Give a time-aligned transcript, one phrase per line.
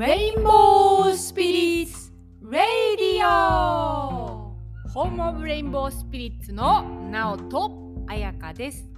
[0.00, 2.10] レインボースピリッツ・
[2.50, 4.56] レイディオ
[4.88, 7.70] ホームオブレインボースピリッツのナオと
[8.06, 8.88] 彩香です。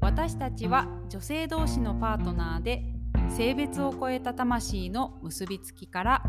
[0.00, 2.84] 私たちは女性同士のパートナーで
[3.28, 6.22] 性別を超えた魂の結びつきから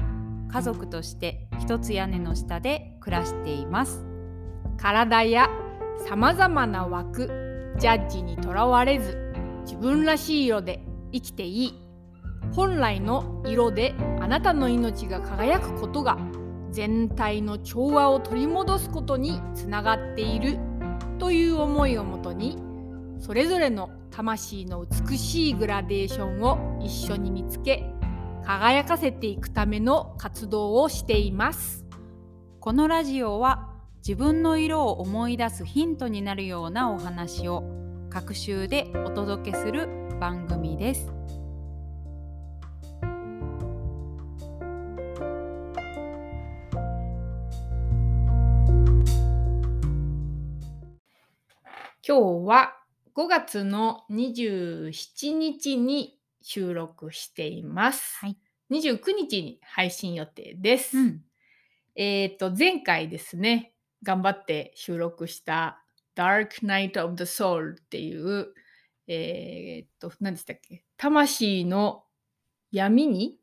[0.51, 4.03] 家族として一つ屋根の下で暮らしています。
[4.77, 5.47] 体や
[6.07, 10.83] さまざまな枠ジャッジにとらわれず自分らしい色で
[11.13, 11.90] 生きていい。
[12.53, 16.17] 本来の色であなたの命が輝くことが
[16.71, 20.57] 全体の調和を取り戻すことにつながっている
[21.19, 22.57] という思いをもとに
[23.19, 27.85] それぞれの魂の美しいグラデーションを一緒に見つけ
[28.43, 31.85] 輝かせていくための活動をしています
[32.59, 33.71] このラジオは
[34.05, 37.63] 自分の色を思い出すヒントになるようなお話を
[38.09, 39.87] 各週でお届けする
[40.19, 41.20] 番組です。
[52.11, 52.73] 今日は
[53.15, 58.17] 5月の27日に収録しています。
[58.19, 58.37] はい。
[58.69, 60.97] 29日に配信予定です。
[60.97, 61.21] うん。
[61.95, 63.71] えっ、と、前回ですね、
[64.03, 68.49] 頑張って収録した Dark Night of the Soul っていう、
[69.07, 70.83] えっ、と、何でしたっけ？
[70.97, 72.03] 魂の
[72.73, 73.37] 闇に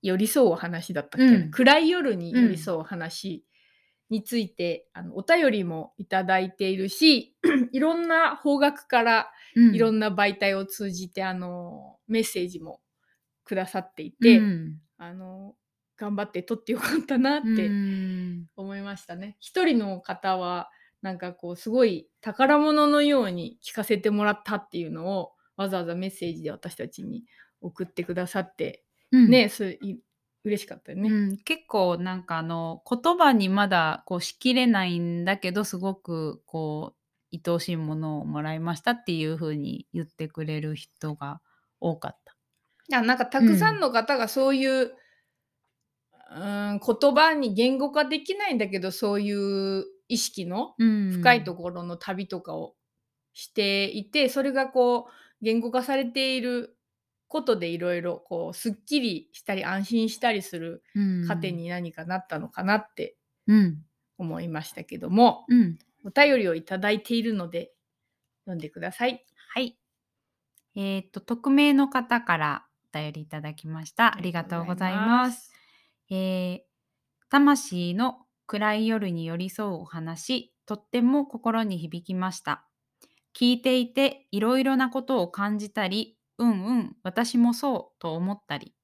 [0.00, 1.50] 寄り添うお話だったっけ、うん。
[1.50, 3.44] 暗い夜に寄り添うお話
[4.10, 7.36] について、あのお便りもいただいているし、
[7.72, 12.80] いろんな方角からいろんな媒体を通じて、あのメッセージも
[13.44, 14.80] くださっていて、うん。
[14.96, 15.54] あの
[15.96, 18.46] 頑張って撮ってよかったなってうん。
[18.56, 19.36] 思いましたね。
[19.40, 20.70] 一人の方は
[21.02, 27.24] なんかこうすごい宝物のように聞かせてもらったっていうのをわざわざメッセージで私たちに
[27.60, 29.30] 送ってくださって、うん。
[29.30, 29.98] ねそれい
[30.44, 31.08] 嬉しかったよね。
[31.08, 36.94] うん、結構なんかあの言葉にまだこうしきれないんだけどすごくこ
[37.32, 41.40] う愛おしいものをもらいましたっていう風に言ってくれる人が
[41.80, 42.36] 多かった。
[42.96, 44.92] あなんかたくさんの方がそういう、
[46.36, 49.32] うん、言葉に言語化できないんだけどそうい
[49.80, 52.74] う意識の深いところの旅とかを
[53.32, 56.73] していて、それがこう言語化されている
[57.34, 63.16] ことでいろいろこうすっきりしたり安心したりするうん糧に何かなったのかなって
[63.48, 63.84] うん
[64.18, 67.72] 思いましたけども、うんお便りをいただいているので
[68.44, 69.24] 読んでください。
[69.54, 69.78] はい。
[70.76, 74.14] えっ、と匿名の方からお便りいただきました。
[74.14, 75.50] ありがとうございます。。
[76.10, 76.60] えー
[77.30, 82.68] 魂の暗い夜に寄り添うお話、とっても心に響きました。
[83.36, 88.74] 聞いていていろいろなことを感じたり、うんうん、私もそうと思ったり、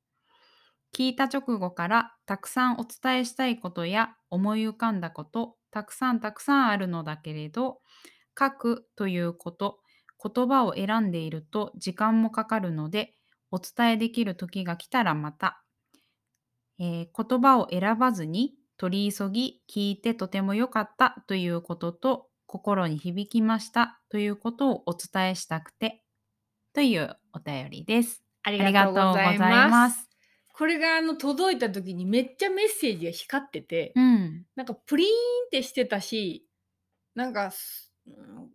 [0.94, 7.80] 聞いた直後からたくさんお伝えしたいことや思い浮かんだこと、たくさんたくさんあるのだけれど、
[8.38, 9.80] 書くということ、
[10.22, 13.14] 言葉を選んでいると時間もかかるので、
[13.52, 15.64] お伝えできる時が来たらまた、
[16.78, 26.02] えー言葉を選ばずに取り急ぎ聞いてとても良かったということと心に響きましたということをお伝えしたくて
[26.74, 28.22] というお便りです。
[28.42, 29.68] ありががとうございま。
[29.68, 30.10] ますす。
[30.52, 34.46] これがあの届いた時にめっちゃメッセージが光ってて、うん。
[34.56, 35.10] なんかプリーン
[35.46, 36.46] ってしてたし、
[37.14, 37.52] なんか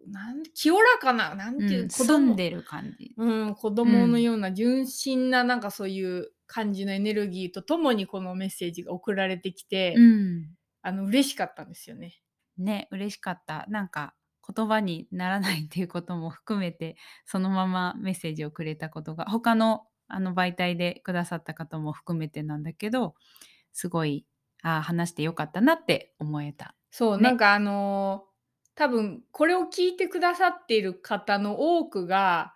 [0.07, 3.13] なん清らかな、なんていう、うん、子供でる感じ。
[3.17, 10.49] うん、子供のような純真ななんかそういう感じのエネルギーとともにこのメッセージが送られてきて、うん。
[10.81, 12.21] あの嬉しかったんですよね。
[12.57, 13.65] ね、嬉しかった。
[13.69, 14.13] なんか
[14.53, 23.15] 言葉にならないっていうことも含めてそのままメッセージをくれたことが他のあの媒体でくださった方も含めてなんだけど
[23.73, 24.25] すごい
[24.61, 26.75] あー話してよかったなって思えた。
[26.91, 28.35] そう、ねなんかあのー
[28.77, 32.53] 多分これを聞いてくださっている方の多くが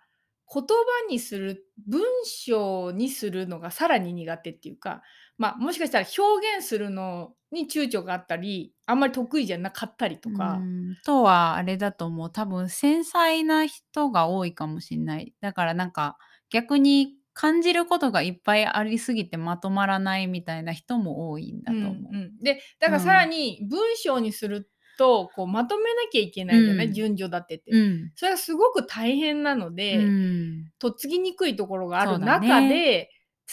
[0.52, 0.74] 言葉
[1.08, 5.02] にする文章にするのがさらに苦手っていうか、
[5.40, 10.96] まあ、もしかしたら表現するのに躊躇があったりあんまり得意じゃなかったりとか、うん。
[11.02, 12.30] とはあれだと思う。
[12.30, 15.32] 多分繊細な人が多いかもしれない。
[15.40, 16.18] だからなんか
[16.50, 21.92] 逆に感じることがいっぱいありすぎてまとまらないみたいな人も多いんだと思う。
[21.92, 22.38] うんうん。
[22.40, 26.92] でだからさらに文章にするとこうまとめなきゃいけないじゃない、うん。
[26.92, 28.12] 順序立てて、うん。
[28.14, 30.70] それがすごく大変なので、うん。
[30.78, 33.08] とっつきにくいところがある中で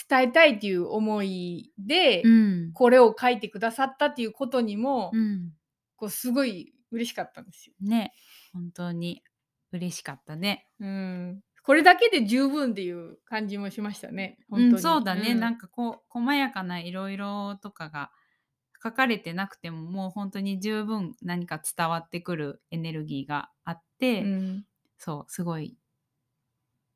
[0.09, 2.71] 伝えたいっていう思いで、うん。
[2.73, 5.53] これを書いてくださったっていうことにも、うん。
[5.95, 7.73] こうすごい嬉しかったんですよ。
[7.81, 8.13] ね、
[8.53, 9.23] 本当に
[9.71, 10.67] 嬉しかったね。
[10.79, 14.37] うん、これだけで十分っていう感じもしましたね。
[14.49, 14.71] 本当に。
[14.73, 15.39] うん、そうだね、うん。
[15.39, 18.11] なんかこう細やかないろいろとかが
[18.83, 24.65] 書かれてなくてももう本当に十分何か伝わってくるエネルギーがあって、うん。
[24.99, 25.77] そうすごい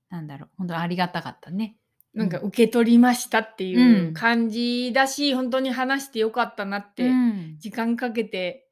[0.09, 0.49] なんだろう。
[0.57, 1.77] 本当にありがたかったね。
[2.13, 4.13] なんか受け取りましたっていううん。
[4.13, 8.67] 感じだし、本当に話してよかったなって、うん、時間かけて。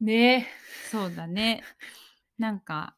[0.00, 0.48] ね。
[0.90, 1.62] そうだね。
[2.38, 2.96] なんか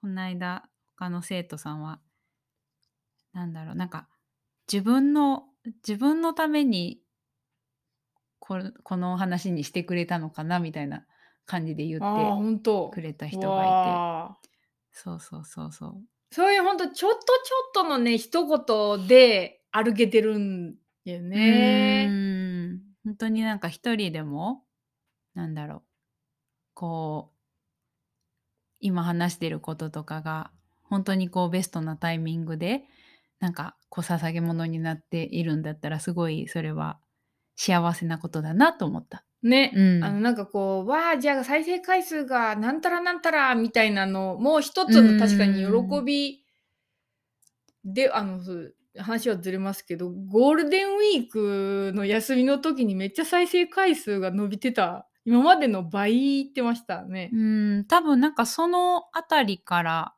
[0.00, 2.00] この間他の生徒さんは
[3.32, 4.08] なんだろうなんか
[4.70, 5.44] 自分の
[5.86, 7.00] 自分のために
[8.38, 11.04] これこの話にしてくれたのかなみたいな
[11.46, 14.50] 感じで言ってくれた人がいて。
[14.92, 20.74] そうそうそうそうそういう本当ちょっとちょっとのね一言で歩けてるん
[21.04, 22.06] だよね。
[22.08, 24.64] ーん本当になんか一人でも
[25.34, 25.82] なんだろう
[26.74, 27.36] こう
[28.80, 30.50] 今話してることとかが
[30.84, 32.84] 本当にこうベストなタイミングで
[33.40, 36.98] なんかこう捧げ物になっているんだったらすごいそれは
[37.56, 39.24] 幸せなことだなと思った。
[39.42, 40.04] ね、うん。
[40.04, 46.44] あのなんかこうわあじゃあ再生回数がなんたらなんたらみたいなのもう一つの確かに喜び
[47.84, 48.40] であの
[48.98, 55.06] 話はずれますけどゴールデンウィークの休みの時にめっちゃ再生回数が伸びてた。
[55.26, 57.30] 今までの倍いってましたね。
[57.32, 57.36] う。
[57.36, 57.84] ん。
[57.86, 60.14] 多分なんかそのあたりから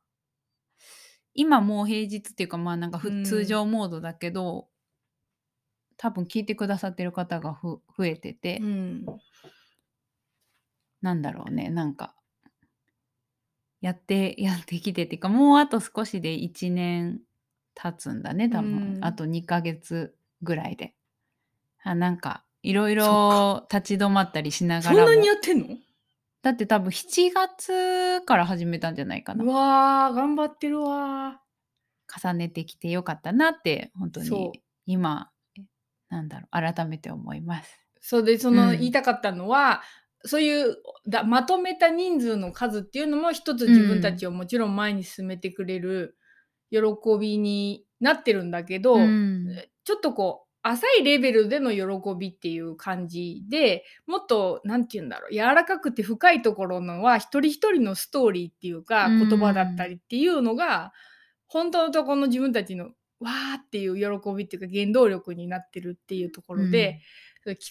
[1.35, 4.69] 今もう平日っていうかまあなんか通常モードだけど、
[6.03, 9.07] 多分聞いてくださってる方がふ増えてて、うん、
[11.01, 11.71] なんだろうね。
[11.71, 12.17] なんか
[13.81, 17.21] やって やってきてっていうかもうあと少しで1年
[17.75, 19.05] 経つんだね多分、うん。
[19.05, 20.97] あと2ヶ月ぐらいで。
[21.85, 25.07] あなんかいろいそろ立ち止まったりしながらも。
[25.07, 25.79] そんなにやってんの？
[26.43, 29.45] だって多分7月から始めたんじゃないかな。
[29.45, 31.41] うわー頑張ってるわ
[32.13, 35.32] 重ねてきてよかったなって本当に今
[36.13, 37.87] なんだろう改めて思います。
[38.01, 38.79] そうでその、うん。
[38.79, 39.83] 言いたかったのは
[40.25, 40.77] そういう
[41.09, 46.17] だまとめた人数の数っていうのも一つ自分たちをもちろん前に進めてくれる
[46.71, 46.79] 喜
[47.19, 49.57] びになってるんだけど、うん。
[49.85, 59.29] ちょっとこう浅いレベルでの喜びっていう感じでもっと何て言うんだろう柔らかくて深いところのは一人一人のストーリーっていうかうん。
[59.29, 60.93] 言葉だったりっていうのが、
[61.47, 62.91] 本当のところの自分たちの
[63.23, 67.01] わーっていう喜びっていうか原動力になってるっていうところで、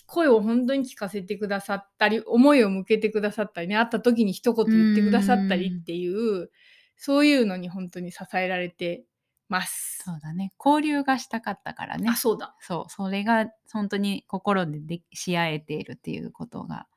[0.05, 6.49] 声を本当に聞かせてくださったり思いを向けてくださったりね会った時に一言言ってくださったりっていう、
[6.97, 9.03] そういうのに本当に支えられて
[9.49, 10.01] ます。
[10.03, 12.55] そうだね交流がしたかったからねあそうだ。
[12.59, 16.87] そうそれが本当に心ででし合えているっていうことが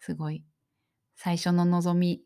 [0.00, 0.44] すごい
[1.16, 2.22] 最初の望み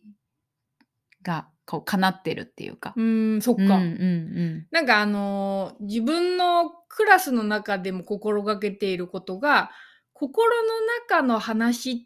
[1.23, 2.94] がこう叶ってるっていうか。
[2.96, 3.62] うーんそっか。
[3.62, 9.70] うんうんなんかあのー自分のクラスの中でも心がけていることが
[10.14, 11.96] 心の中の話っ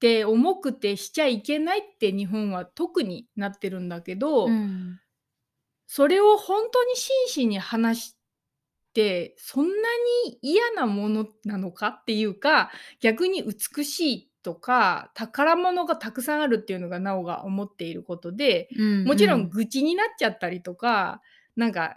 [0.00, 5.00] て重くてしちゃいけないって日本は特になってるんだけど、うんうん
[5.88, 8.16] それを本当に真摯に話し
[8.92, 9.72] てそんな
[10.26, 21.20] に嫌なものなのかっていうか逆に美しいとか宝物がたくさんあるっていうのがなおが思っていることで、うんもちろん愚痴になっちゃったりとか
[21.56, 21.96] なんか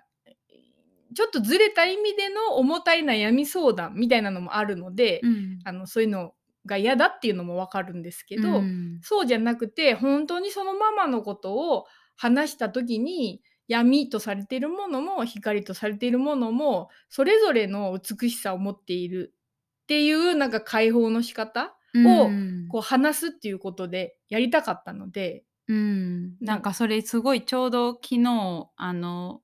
[1.13, 5.59] ちょっとずれた意味での重たい悩み相談みたいなのもあるので、うん。
[5.63, 6.33] あのそういうの
[6.65, 8.99] が嫌だっていうのもわかるんですけど、うん。
[9.03, 19.35] そうじゃなくて本当にそのままのことを話した時に闇とされているものも光とされているものもそれぞれの美しさを持っている
[19.83, 22.67] っていうなんか解放の仕方をうん。
[22.69, 29.41] こう話すっていうことでやりたかったので、うん、なんかそれすごいちょうど昨日あの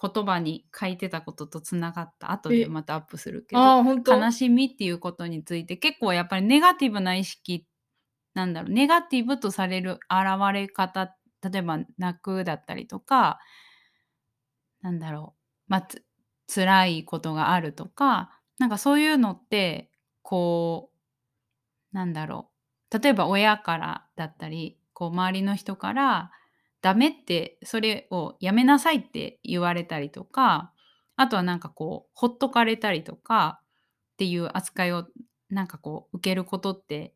[0.00, 2.32] 言葉に書いてたこととつながった。
[2.32, 2.66] 後でえ。
[2.66, 3.82] またアップするけど。
[3.82, 7.66] 悲しみっていうことについて結構やっぱりネガティブな意識
[8.34, 13.38] なんだろうネガティブとされる現れ方例えば泣くだったりとか
[14.82, 16.04] なんだろうまあつ
[16.52, 19.90] 辛いことがあるとかなんかそういうのって
[20.22, 20.93] こう
[21.94, 22.50] なんだろ
[22.92, 26.30] う例えば親からだったりこう周りの人から
[26.82, 30.72] ダメってそれをやめなさいって言われたりとか
[31.16, 33.60] あとはなんかこうほっとかれたりとか
[34.14, 35.06] っていう扱いを
[35.50, 37.14] なんかこう受けることって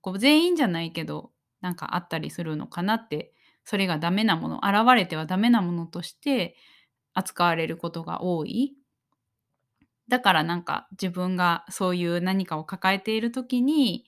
[0.00, 6.56] こう全員じゃないけどなんかあったりするのかなってそれがダメなもの現れてはダメなものとして
[7.14, 8.74] 扱われることが多い。
[10.08, 14.04] だからなんか自分がそういう何かを抱えている時に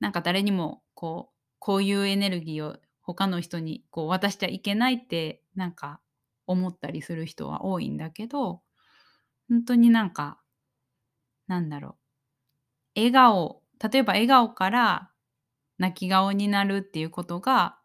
[0.00, 6.00] なんか誰にもこうこういうエネルギーを他の人にこう渡しちゃいけないってなんか
[6.46, 8.62] 思ったりする人は多いんだけど
[9.48, 10.40] 本当になんか
[11.46, 11.96] なんだろ
[12.96, 13.00] う。
[13.00, 15.10] 笑顔例えば笑顔から
[15.78, 17.78] 泣き顔になるっていうことが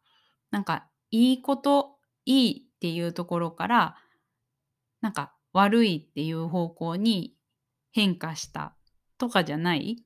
[0.51, 3.97] なんかいいこといいっていうところから
[5.01, 7.32] なんか悪いっていう方向に
[7.93, 8.75] 変化した
[9.17, 10.03] とかじゃない？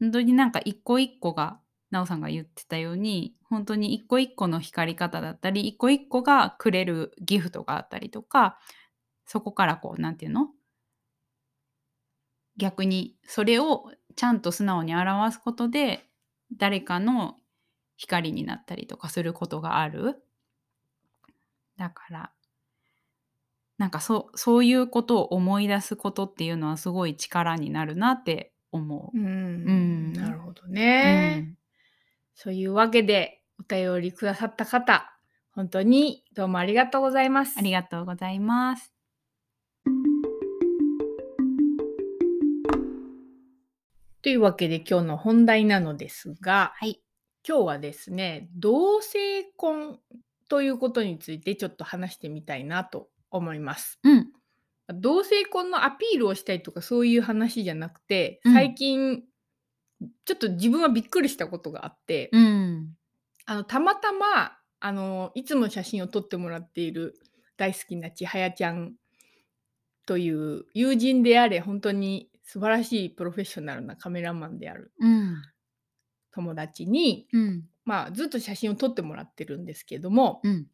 [0.00, 8.58] 本当になんか一個一個がなおさんが言ってたように本当に一個一個の光り方だったり一個一個がくれるギフトがあったりとか
[9.26, 10.48] そこからこう何て言うの？
[12.56, 16.06] 逆にそれをちゃんと素直に表すことで
[16.56, 17.36] 誰かの
[17.96, 20.16] 光になったりとかすることがある。
[21.76, 22.30] だから
[23.84, 29.18] なんかそそういうことを思い出すことっていうのはすごい力になるなって思う。
[29.18, 31.58] うん、うんなるほどうね、ん
[32.34, 35.14] そういうわけでお便りくださった方
[35.52, 38.94] 本当にどうもありがとうございますありがとうございます。
[44.22, 47.02] というわけで今日の本題なのですがはい。
[47.46, 49.98] 今日はですね同性婚
[50.48, 53.98] ということについてちょっと話してみたいなと思います。
[54.02, 54.32] うん。
[54.88, 59.22] 同性婚のアピールをしたいとかそういう話じゃなくてうん最近、
[60.24, 62.94] ちょっと自分はびっくりしたことがあって、うん。
[63.46, 67.18] あのたまたまあのいつも写真を撮ってもらっている
[67.56, 68.94] 大好きな千早ちゃん
[70.06, 75.42] という友人であれ本当に素晴らしいプロフェッショナルなカメラマンであるうん。
[76.32, 77.64] 友達に、うん。
[77.84, 80.66] まあ、ずっと写真を撮ってもらってるんですけども、うん。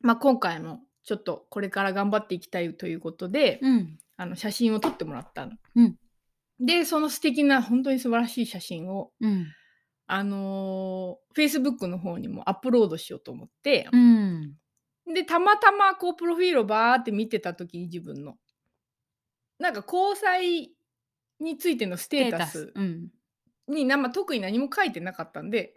[0.00, 3.98] まあ、今回もちょっとこれから頑張っていきたいということで、うん。
[4.20, 5.52] あの写真を撮ってもらったの。
[5.76, 5.96] うん
[6.60, 9.46] でその素敵な本当に素晴らしい写真をうん。
[10.10, 14.54] あのー、Facebook の方にもアップロードしようと思って、うん。
[15.06, 18.36] でたまたまこうプロフィールをバーって見てた時に自分の
[19.58, 20.72] なんか交際
[21.40, 23.08] についてのステータスうん。
[23.68, 25.74] まあ、特に何も書いてなかったんで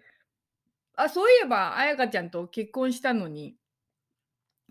[0.96, 3.56] あそういえば彩香ちゃんと結婚したのに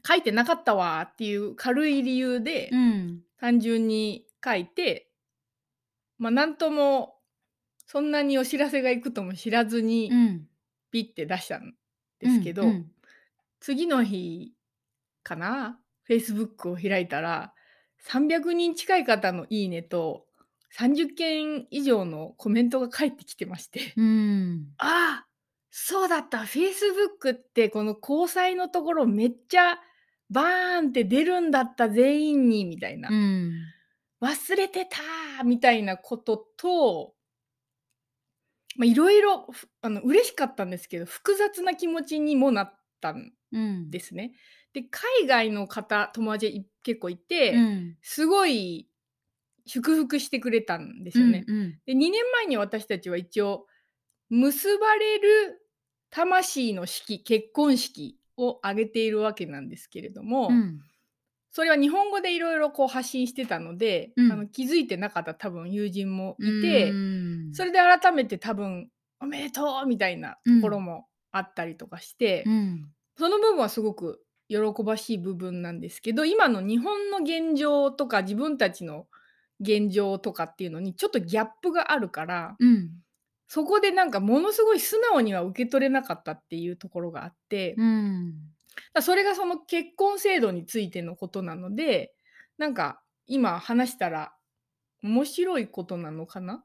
[0.07, 3.21] 書いてなかったわっていう軽い理由でうん。
[3.39, 5.11] 単純に書いて
[6.19, 7.17] まあなんとも
[7.87, 10.47] そんなにお知らせがいくとも知らずにうん。
[10.91, 11.75] ピッて出したん
[12.19, 12.91] ですけど、うん。
[13.61, 14.53] 次の日
[15.23, 15.79] かな
[16.09, 17.53] Facebook を開いたら
[18.09, 20.27] 300人近い方のいいねと
[20.77, 24.67] 30件以上のコメントが返ってきてましてうん。
[24.79, 25.27] ああ
[25.71, 29.79] そうだった Facebook ってこの交際のところめっちゃ
[30.31, 33.53] バーンって出るんだった全員にみたいな、うん。
[34.23, 37.15] 忘れてたみたいなことと
[38.77, 43.91] まあいろいろふあの嬉しかったんですけど複雑な気持ちにもなったんうん。
[43.91, 44.33] ですね。
[44.73, 47.97] で海外の方友達い結構いて、うん。
[48.01, 48.89] すごい
[49.67, 51.45] 祝福してくれたんですよね。
[51.49, 51.79] うん。
[51.85, 53.67] で2年前に私たちは一応
[54.29, 55.67] 結ばれる
[56.11, 60.81] 魂の式結婚式を挙げているわけなんですけれども、うん。
[61.53, 68.89] それは日本語でいろいろこう発信してたので、うんあの気づいてなかった多分友人もいて、うんそれで改めて多分
[69.21, 72.87] おめでとうみたいなところもあったりとかして、うん。
[73.17, 79.07] その部分はすごく喜ばしい部分なんですけど今の日本の現状とか自分たちの
[79.61, 82.91] 現状とかっていうのにちょっとギャップがあるからうん。
[83.53, 88.35] そこでなんかものすごい素直には受け取れなかったっていうところがあって、うん。
[88.95, 92.15] らそれがその結婚制度についてのことなので
[92.59, 94.33] なんか今話したら
[95.03, 96.65] 面白いことなのかな？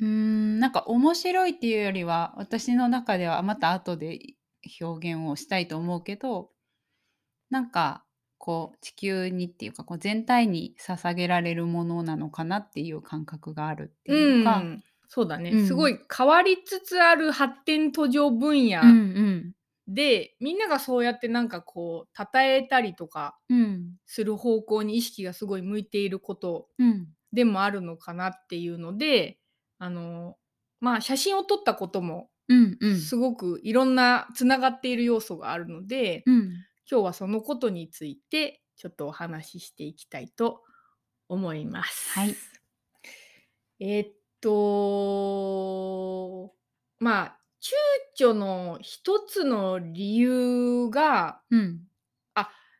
[0.00, 4.20] うーんなんか面白いっていうよりは私の中ではまた後で
[4.80, 6.50] 表現をしたいと思うけど
[7.50, 8.04] なんか
[8.38, 14.58] こう地球にっていうかこう全体に捧げられるものなのかなっていう感覚があるっていうか。
[14.58, 15.66] んそうだね、うん。
[15.66, 19.52] すごい変わりつつある発展途上分野、うん
[19.90, 23.38] でみんながそうやってなんかこう称えたりとか
[24.04, 27.08] する方向に意識がすごい向いていることうん。
[27.32, 29.38] でもあるのかなっていうので
[29.78, 30.36] あの
[30.80, 32.28] まあ写真を撮ったことも
[33.02, 36.50] すごくいろんなつながっている要素があるので、うん。
[36.90, 40.62] 今日はそのことについてちょっとお話ししていきたいと
[41.28, 42.10] 思います。
[42.10, 42.34] はい。
[43.80, 44.50] えーっと
[46.98, 47.38] まあ
[48.18, 51.80] 躊躇の一つの理由がうん。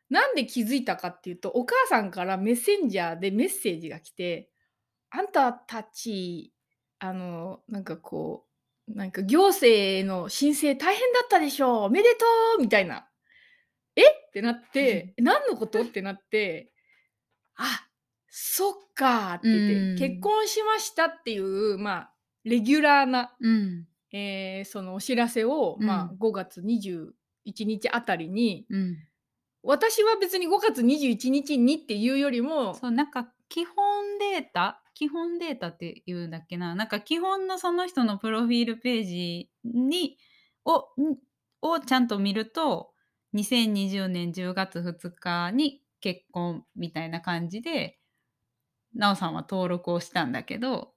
[0.09, 4.49] なんで気づいたかっていうとお母さんからメッセンジャーでメッセージが来て
[5.11, 6.51] 「あんたたち
[6.97, 8.47] あのなんかこ
[8.87, 12.25] うなんか行政の申請大変だったでしょおめでと
[12.57, 13.07] う」みたいな
[13.95, 14.01] 「え？
[14.07, 15.81] ってなって、え何のこと？
[15.83, 16.71] ってなって、
[17.55, 17.87] あ
[18.29, 19.97] そっかーって言って、うん。
[19.97, 23.87] 結婚しましたっていう、まあ、レギュラーな、うん。
[24.11, 25.85] えーそのお知らせを、うん。
[25.85, 27.11] まあ、5月21
[27.65, 28.97] 日あたりに、うん。
[29.63, 36.75] 私は別に5月21日にっていうよりも、そうなんか基本データ基本データっていうんだっけな。
[36.75, 40.17] なんか基本のその人のプロフィールページに
[40.65, 41.17] をん
[41.61, 42.91] をちゃんと見ると
[43.33, 47.98] 2020年10月2日に結婚みたいな感じで
[48.95, 50.93] なおさんは登録をしたんだけど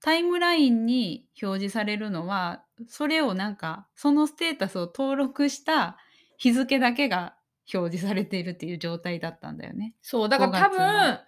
[0.00, 5.96] タイムラインに表示されるのはそれをなんかそのステータスを登録した
[6.36, 7.36] 日付だけが
[7.72, 9.94] 表示されているっていう状態だったんだよね。
[10.02, 10.78] そうだから多5月の。
[10.78, 11.18] 分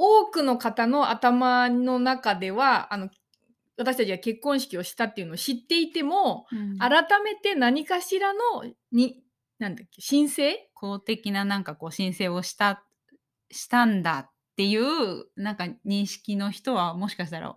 [0.00, 3.10] 多くの方の頭の中ではあの
[3.76, 6.46] 私たちが結婚式をしたっていうのを知っていても
[6.78, 8.38] 改めて何かしらの
[8.92, 9.22] に
[9.58, 10.70] なんだっけ申請？
[10.72, 12.84] 公的ななんかこう申請をした
[13.50, 17.56] したんだっていうなんか認識の人はもしかしたら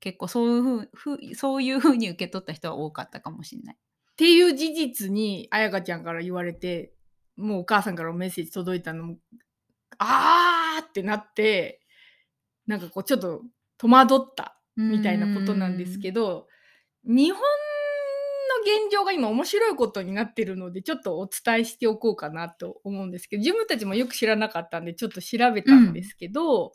[0.00, 3.76] 結構そういうふうそういうふうに受け取った人は多かったかもしれない。
[3.76, 3.78] っ
[4.16, 6.94] ていう事実に彩香ちゃんから言われて
[7.36, 9.16] もうお母さんからもメッセージ届いたのも
[9.98, 11.82] あーってなって
[12.66, 13.42] なんかこうちょっと
[13.76, 16.46] 戸惑ったみたいなことなんですけど
[17.04, 17.46] 日本の
[18.60, 26.72] 現状が今面白いことになってるのでちょっとお伝えしておこうかなと思うんですけど自分たちもよく知らなかったんでちょっと調べたんですけど、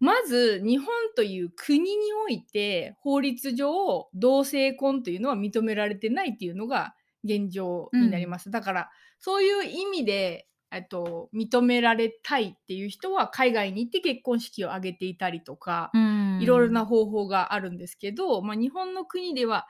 [0.00, 6.94] まず日本という国において法律上同性婚というのは認められてないっていうのが
[7.24, 8.50] 現状になります。
[8.50, 15.92] だからそういう意味でえっと、認められたいっていう人は海外に行って結婚式を挙げていたりとか、
[16.40, 19.68] いろいろな方法があるんですけど、まあ、日本の国では、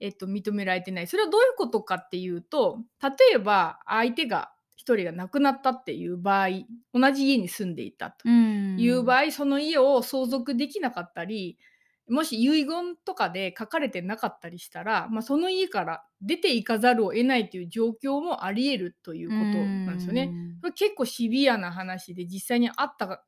[0.00, 1.06] えっと、認められてない。
[1.06, 6.48] それはどういうことかっていうと例えば相手が1人が亡くなったっていう場合
[6.94, 11.58] 同じ家に住んでいたという場合合、その家を相続できなかったり
[12.08, 20.32] もし遺言とかで書かれてなかったりしたら、まあ、その家から出ていかざるを得ないという状況もありえるということなんですよね。
[20.60, 23.24] これ結構シビアな話で実際にあった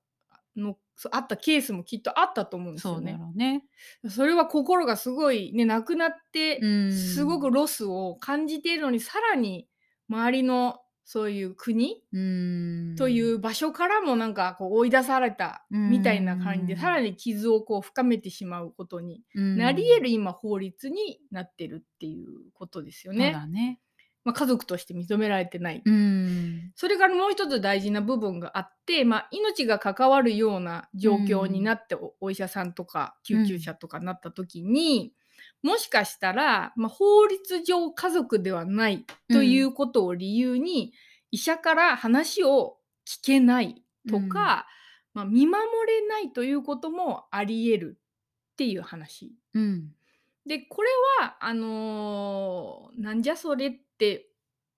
[0.56, 0.76] の
[1.12, 3.16] あったケースもきっとあったと思うんですよね。
[3.18, 3.64] ろうね。
[4.08, 9.68] それは心がすごいね亡くなってうんすごくロスを感じているのにさらに
[10.08, 23.32] 周りのそういう国うんという場所からもなんかこう追い出されたみたいな感じでうんさらに傷をこう深めてしまうことにうんなり得る今法律になってるっていうことですよそうね。
[23.32, 23.80] だね。
[24.24, 25.82] まあ、家族として認められてない。
[25.84, 26.72] うん。
[26.76, 35.12] それからもう一つ大事な部分があって、まあ、命が関わるような状況になってお,、お医者さんとか救急車とかなった時に、
[35.62, 40.92] もしかしたら、まあ、法律上家族ではないということを理由に、
[41.30, 44.66] 医者から話を聞けないとか、
[45.14, 47.98] まあ、見守れないということもあり得る
[48.52, 49.32] っていう話。
[49.54, 49.92] うん。
[50.46, 50.88] でこれ
[51.20, 53.91] はあのーなんじゃそれって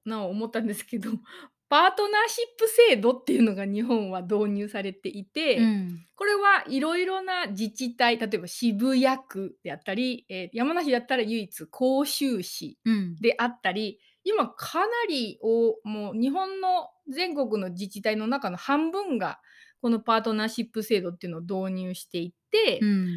[0.05, 1.11] なお思ったんですけど
[1.69, 6.07] パートナーシップ制度っていうのが日本は導入されていて、うん。
[6.15, 13.17] これはいろいろな自治体例えば渋谷区であったり、えー山梨だったら唯一甲州市うん。
[13.17, 19.41] であったり今かなりおもう日本の全国の自治体の中の半分が
[19.81, 23.09] このパートナーシップ制度っていうのを導入していて、うん。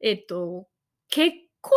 [0.00, 0.66] えっと、
[1.08, 1.72] 結婚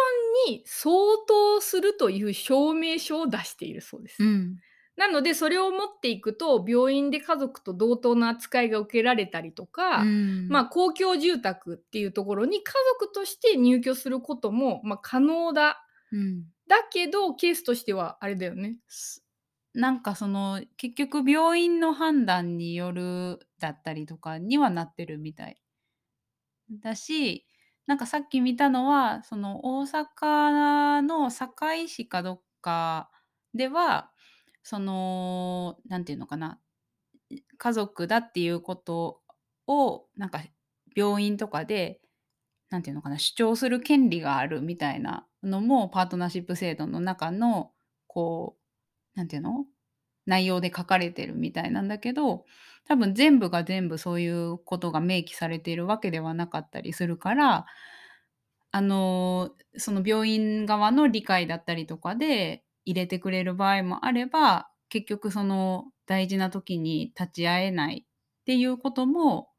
[0.47, 0.93] に相
[1.27, 4.23] 当するという証明書を出しているそうです。
[4.23, 4.57] うん
[4.97, 12.71] なのでそれを持っていくと病院で家族と同等な扱いが受けられたりとか、うんまあ、公共住宅っていうところに家
[13.01, 15.85] 族として入居することも、まあ、可能だ。
[16.11, 18.77] うんだけどケースとしてはあれだよね。
[18.87, 19.23] す
[19.75, 25.61] なんかその結局病院の判断によるだったりとかにはなってるみたい
[26.81, 27.45] だし
[27.87, 33.09] なんかさっき見たのはその大阪の堺市かどっか
[33.53, 34.11] では
[34.63, 36.59] そのなんていうのかな
[37.57, 39.21] 家族だっていうこと
[39.67, 40.41] をなんか
[40.95, 42.01] 病院とかで
[42.69, 47.71] なんていうのかな主張する権利があるみたいなのもパートナーシップ制度の中の
[48.07, 48.57] こ
[49.15, 49.65] うなんていうの？
[50.25, 52.45] 内容で書かれてるみたいなんだけど
[52.85, 57.65] 多分全部が全部そういうことが明記されているわけではなかったりするから
[58.71, 69.49] あのその病院側の理解だったりとかで入れてくれる場合もあれば結局その大事な時に立ち会えないっていうことも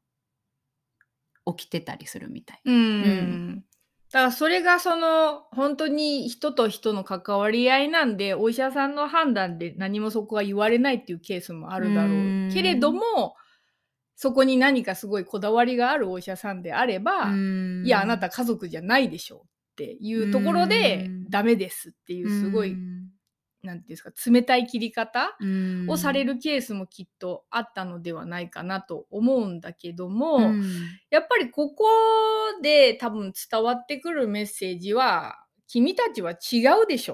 [1.45, 2.61] 起きてたりするみたい。
[2.65, 3.65] うん
[4.11, 12.09] だからそれがその本当に人と人の関わり合いなんでお医者さんの判断で何もそこは言われないっていうケースもあるだろ
[12.49, 13.35] うけれども
[14.15, 17.27] そこに何かすごいこだわりがあるお医者さんであれば
[17.85, 22.75] いやあなた家族じゃないでしょっていうところでダメですっていうすごい
[23.63, 25.35] なんていうんですか冷たい切り方
[25.87, 30.39] をされるケースもきっとあったのではないかなと思うんだけども、
[31.09, 31.85] やっぱりここ
[32.61, 37.13] で多分伝わってくるメッセージは君たちは違うでしょ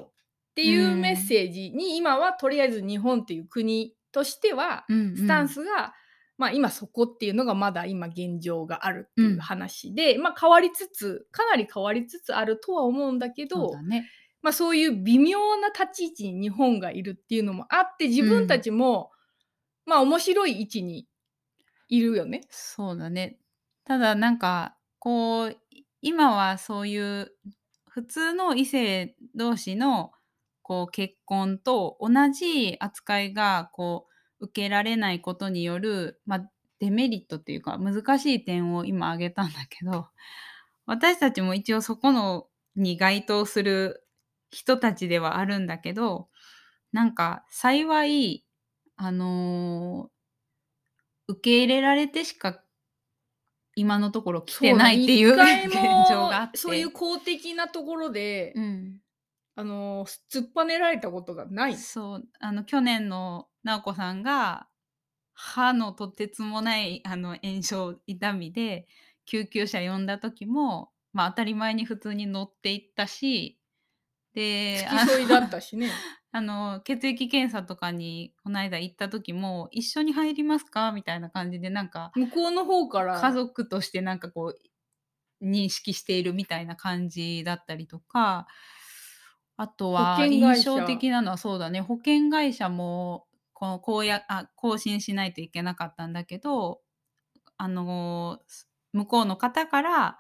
[0.51, 5.93] っていうメッセージに今はとりあえず日本っていう国としてはスタンスが、
[6.37, 13.81] まあ、今そこっていうのがまだ今現状があるっていう話で、まあ、変わりつつかなり変わりつつあるとは思うんだけど。
[13.81, 14.07] ね
[14.43, 19.09] まあ、そういう微妙な立ち位置に日本がいるっていうのもあって自分たちも、
[19.87, 21.07] うん、まあ面白い位置に
[21.87, 22.41] いるよね。
[22.49, 23.37] そうだね
[23.85, 25.57] ただなんかこう
[26.01, 27.31] 今はそういう
[27.87, 30.11] 普通の異性同士の
[30.61, 34.07] こう結婚と同じ扱いがこ
[34.41, 40.07] う受けられないことによる、まあ、デメリットっていうか難しい点を今挙げたんだけど
[40.85, 44.02] 私たちも一応そこのに該当する
[44.53, 46.29] 人たちではあるんだけど
[46.91, 48.45] なんか幸い
[48.95, 52.61] あのー、受け入れられてしか
[53.75, 55.73] 今のところ来てないっていう現
[56.09, 56.57] 状があって。
[56.57, 58.97] そういう公的なところで、うん、
[59.55, 61.77] あのー、突っぱねられたことがない。
[61.77, 64.67] そうあの去年の直子さんが
[65.33, 68.87] 歯のとてつもないあの炎症痛みで
[69.25, 73.57] 救急車呼んだ時も、まあ、当たり前に普通に乗っていったし
[74.33, 75.89] で付き添いだったしね。
[76.35, 80.91] あの血液検査とかにこの間行った時も一緒に入りますか？
[80.91, 83.19] みたいな感じでなんか向こうの方から。
[83.21, 84.55] 家族としてなんかこ
[85.41, 88.47] う認識しているみたいな感じだったりとか
[89.57, 96.81] あとは印象的なのはそうだね保険会社もこのこうやあ更新しないといけなかったんだけど
[97.57, 98.39] あの
[98.93, 100.17] 向こうの方から、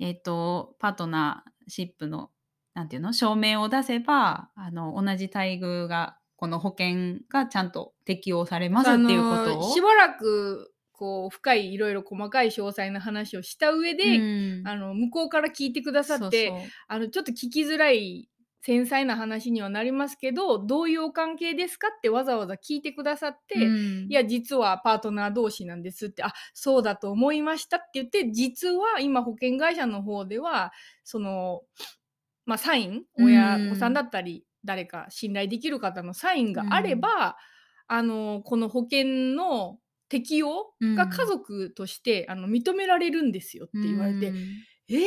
[0.00, 2.31] えーとパートナーシップの
[2.74, 9.72] なんていうの証明を出せばあの同じ待遇がこの保険がちゃんと適用されますっていうことを。
[9.72, 16.52] しばらくこう深いいろいろ細かい詳細な話をした上で、うん、あの向こうから聞いてくださって
[16.86, 18.28] あのちょっと聞きづらい
[18.60, 31.62] 繊細な話にはなりますけどどういうお関係ですかってわざわざ聞いてくださって、うん、いや実はパートナー同士なんですってあそうだと思いましたって言って実は今保険会社の方ではその
[32.46, 37.36] まあ、サイン親御さんだったり誰か信頼できる方のサインがあれば、
[37.86, 39.78] あのこの保険の
[40.08, 44.32] 適用が家族として、あの認められるんですよって言われて、
[44.88, 44.98] えー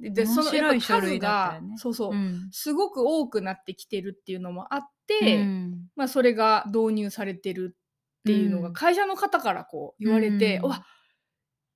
[0.00, 7.76] でそのやっぱ数が、ね、そうそう、うん、すごく多くなってきてるっていうのもあって、うん、まあ、それが導入されてる
[8.20, 10.84] っていうのが会社の方からこう言われて、うん、わ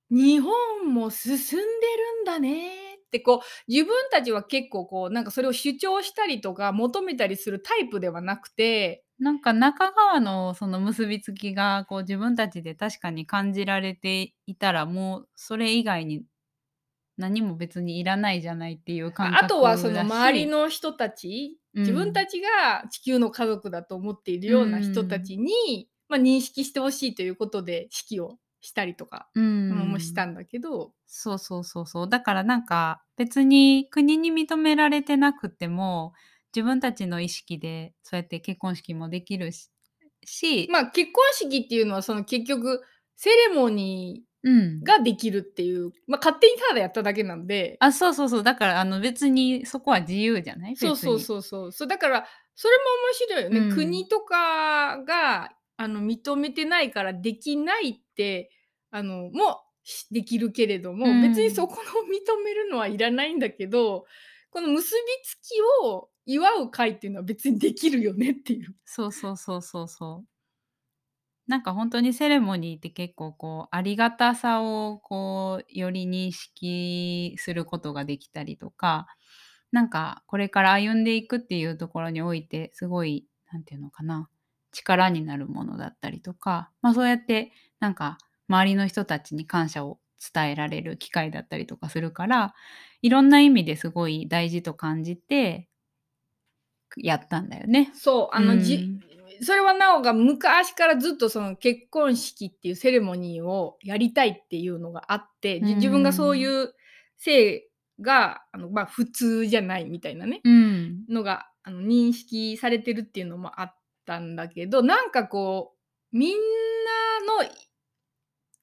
[0.09, 1.61] 日本も進んでる
[2.21, 16.23] んだねってこう自分たちは結構こうなんかそれを主張したりとか求めたりするタイプではなくてなんか中川のその結びつきがこう自分たちで確かに感じられていたらもうそれ以外に
[17.17, 32.09] 何も別にいらないじゃないっていう感覚あとはその周りの人たち、自分たちが地球の家族だと思っているような人たちに、まあ、認識してほしいということで式をしたりとかもしたんだけど、そうそうそうそう。
[32.09, 36.13] だからなんか別に国に認められてなくても
[36.55, 39.51] 自分たちの意識でそうやって結婚式もできる
[40.23, 42.81] しまあ結婚式っていうのはその結局
[43.17, 47.75] セレモニーができるっていう、うん、まあ勝手にただやっただけなんで。
[47.81, 48.43] あそうそうそう。
[48.43, 50.77] だからあの別にそこは自由じゃない？
[50.77, 51.71] そうそうそうそう。
[51.73, 58.51] そうだからそれも面白いよね、うん、国とかがあの認めてないからできないって
[58.91, 59.61] あのも
[60.11, 64.05] できるけれども、うん、別にそこの認めるのはいらないんだけど
[64.49, 68.75] この結びつきを祝う会っていうのは別にできるよねっていう。
[68.85, 70.27] そうそうそうそうそう。
[71.47, 79.07] なんか本当にセレモニーって結構こうありがたさをこうより認識することができたりとか
[79.71, 84.29] なんかこれから歩んでいくっていうところにおいてすごい何て言うのかな
[84.73, 88.17] 力になるものだったりとか、まあ、そうやってなんか
[88.49, 89.99] 周りの人たちに感謝を
[90.33, 92.53] 伝えられる機会だったりとかするから
[93.01, 95.67] いろんな意味ですごい大事と感じて
[96.97, 97.91] やったんだよね。
[97.95, 98.99] そうあの、うん、じ
[99.41, 106.73] それはなおが昔からずっとその結婚式っていうセレモニーをやりたいっていうのがあって、うん、自分がそういう
[107.17, 107.67] 性
[107.99, 111.05] があの、まあ、普通じゃないみたいなね、うん。
[111.09, 115.73] のがあの認識されてるっていうのもあったんだけどなんかこ
[116.13, 117.49] うみんなの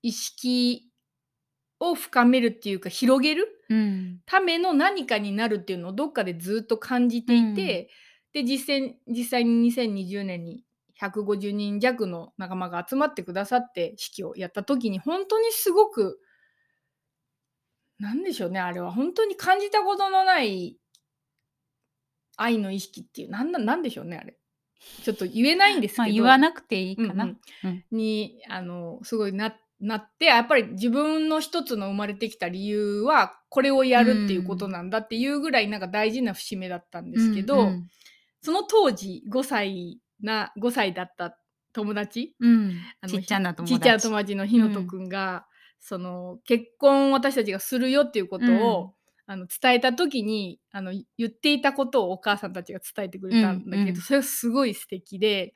[0.02, 0.90] 意識
[1.80, 4.20] を深めるっていうか広げるうん。
[4.26, 7.88] ための何かになるっていうのをどっかでずっと感じていて、
[8.32, 10.64] で実践実際に2020年に
[11.00, 16.20] 150人弱の仲間が集まってくださって式をやった時に本当にすごく
[17.98, 18.90] なんでしょうねあれは。
[18.90, 20.76] 本当に感じたことのない
[22.36, 24.36] 愛の意識っていうなんだなんでしょうねあれ
[25.02, 27.24] ちょっと言えないんですけど、まあ言わなくていいかな。
[27.24, 27.84] うんうん。
[27.90, 37.88] にあのすごいななってやっぱり自分の一つの生まれてきた理由はこれをやるっていうことなんだっていうぐらいなんか大事な節目だったんですけど、うん
[38.42, 41.36] その当時5歳な5歳だった
[41.74, 42.34] 友達？
[42.40, 42.72] うん。
[43.02, 43.78] あのちっちゃな友達。
[43.78, 45.44] ちっちゃな友達のひのとくんが、
[45.78, 48.94] その結婚を私たちがするよっていうことを、
[49.30, 53.96] あの伝えた時にあの言っていたことをお母さんたちが伝えてくれたんだけど、うんうん。
[53.96, 55.54] それがすごい素敵で、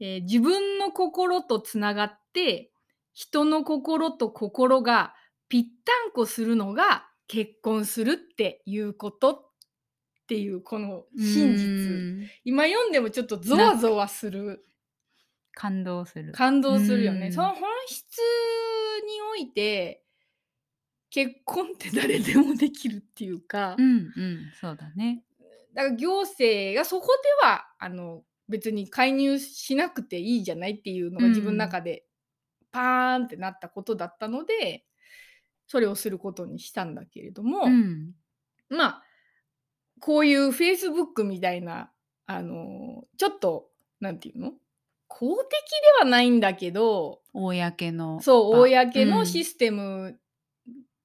[0.00, 2.72] えー自分の心とつながって
[3.12, 5.14] 人の心と心が
[5.48, 9.46] ぴったんこするのが結婚するっていうことっ
[10.26, 11.68] ていうこの真実、う
[12.24, 12.28] ん。
[12.42, 14.66] 今読んでもちょっとゾワゾワする。
[15.54, 16.32] 感動する。
[16.32, 17.26] 感動するよね。
[17.26, 17.32] うん。
[17.32, 20.02] その本質において
[21.10, 25.22] 結婚って誰でもできるっていうか、うんうんそうだね。
[25.74, 27.08] だから行政がそこ
[27.42, 32.04] ではあの別に介入しなくていいじゃないっていうのがうん自分の中で
[32.72, 34.84] パーンってなったことだったので、
[35.66, 38.12] それをすることにしたんだけれども、うん
[38.68, 39.02] まあ
[40.00, 41.90] こういうフェイスブックみたいな
[42.26, 43.68] あのちょっと
[44.00, 44.52] なんていうの？
[45.08, 45.50] 公的
[45.98, 48.20] ではないんだけど公の。
[48.22, 50.16] そう場公のシステム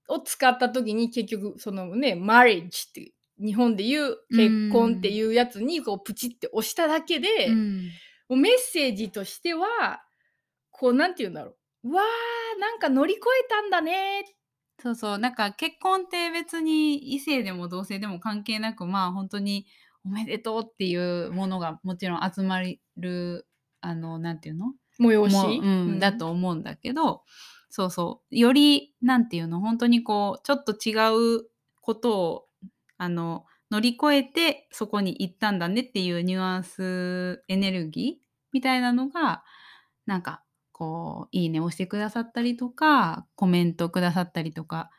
[0.08, 7.90] を使った時に結局そのねマリッジって日本でいう結婚っていうやつにこうプチって押しただけで、うん。
[8.28, 10.02] もうメッセージとしては
[10.72, 11.52] こうなんて言うんだろ
[11.84, 11.90] う。
[11.90, 14.26] うわーなんか乗り越えたんだね。
[14.82, 15.18] そうそう。
[15.18, 19.68] なんか結婚って別に異性でも同性でも関係なくまあ本当に
[20.04, 22.62] おめでとうっていうものがもちろん集ま
[22.98, 23.48] る
[23.82, 24.74] あのなんていうの？
[25.00, 26.00] 催し、もううん。
[26.00, 27.24] だと思うんだけど
[27.76, 28.36] そうそう。
[28.38, 29.60] よりなんていうの？
[29.60, 30.96] 本当にこうちょっと違
[31.40, 31.46] う
[31.82, 32.46] ことを
[32.98, 39.44] あの乗り越えてそこに行ったんだねっていうニュアンスエネルギーみたいなのが
[40.06, 44.90] なんかこういいね押してくださったりとかコメントくださったりとか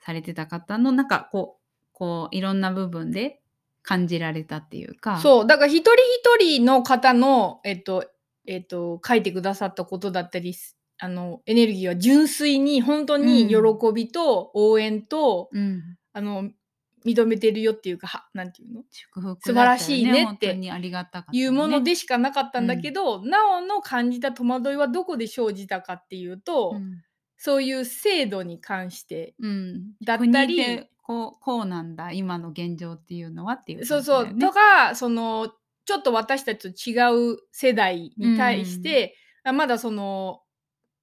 [0.00, 3.40] されてた方のなんかこうこういろんな部分で
[3.82, 5.20] 感じられたっていうか。
[5.20, 5.46] そう。
[5.46, 5.92] だから一人
[6.38, 8.04] 一人の方のえっと
[8.46, 10.56] えっと書いてくださったことだったり
[11.00, 13.56] あのエネルギーは純粋に本当に喜
[13.94, 16.50] びと応援と、うん、あの
[17.04, 18.82] 認めてるよっていうかはなんていうの？
[18.90, 20.54] 祝福素晴らしいねって
[21.32, 27.02] いうものでしかなかったんだけど、なおの感じた戸惑いはどこで生じたかっていうと、うん。
[27.42, 35.50] そういう制度に関してうん、だったり国でこうこうなんだ今の現状っていうのはっていうそうそう、とかその
[35.86, 40.42] ちょっと私たちと違う世代に対して、あまだその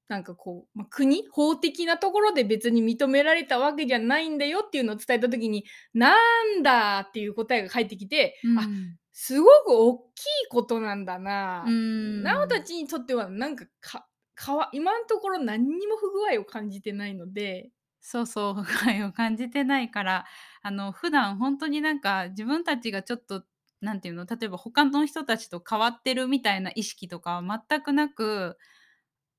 [0.08, 1.28] なんかこう、まあ国？
[1.32, 6.16] 法的なところで別に認められたわけじゃないんだよっていうのを伝えた時にな
[6.60, 8.60] んだっていう答えが返ってきて、うん。
[8.60, 8.68] あ
[9.12, 10.04] すごく大きい
[10.50, 11.66] ことなんだな。
[11.68, 12.24] うん。
[12.24, 17.72] なおたちにとってはなんかかかわ今のところ何にも不具合を感じてないので。
[18.00, 20.26] そうそう不具合を感じてないから
[20.62, 23.44] あの普段本当になんか自分たちがちょっと
[23.82, 24.26] なんていうの？
[24.26, 28.58] 例えば他の人たちと変わってるみたいな意識とかは全くなく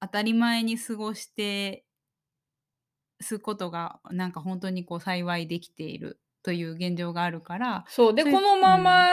[0.00, 1.84] 当たり前に過ごして
[3.20, 8.14] すことがなんか本当にこう幸いできているという現状があるからそう。
[8.14, 9.08] でこのまま、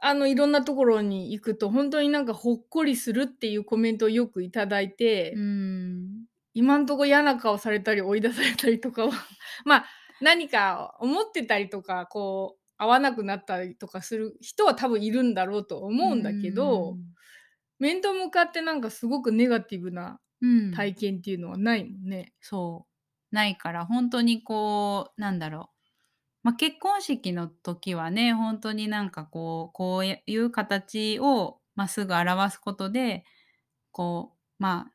[0.00, 6.26] あのいろんなところに行くと本当になんかほっこりするっていうコメントをよくいただいて、うん。
[6.54, 9.12] 今んとこ嫌な顔されたり追い出されたりとかは
[9.66, 9.86] まあ
[10.22, 16.96] 何か思ってたりとかこう合わなくなったりとかする人は多分いるんだろうと思うんだけど、
[17.78, 20.72] 面と向かってなんかすごくネガティブなうん。
[20.72, 22.32] 体験っていうのはないもんね。
[22.40, 22.96] そう。
[23.34, 25.88] ないから本当にこうなんだろう、
[26.44, 33.24] まあ、結婚式の時はね本当になんかこうこういう形をまっすぐ表すことで
[33.92, 34.92] こうまあ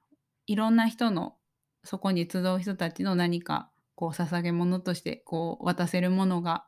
[0.47, 1.35] いろんな人の
[1.83, 6.65] そこに集う人たちの何かこう捧げ物としてこう渡せるものが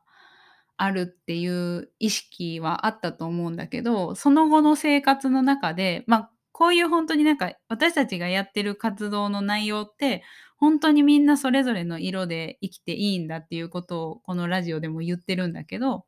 [0.77, 10.23] あるっていう意識はあったと思うんだけどその後の生活の中でまあこういう本当になんか私たちがやってる活動の内容って
[10.57, 16.05] 本当にみんなそれぞれの色で生きていいんだっていうことをこのラジオでも言ってるんだけど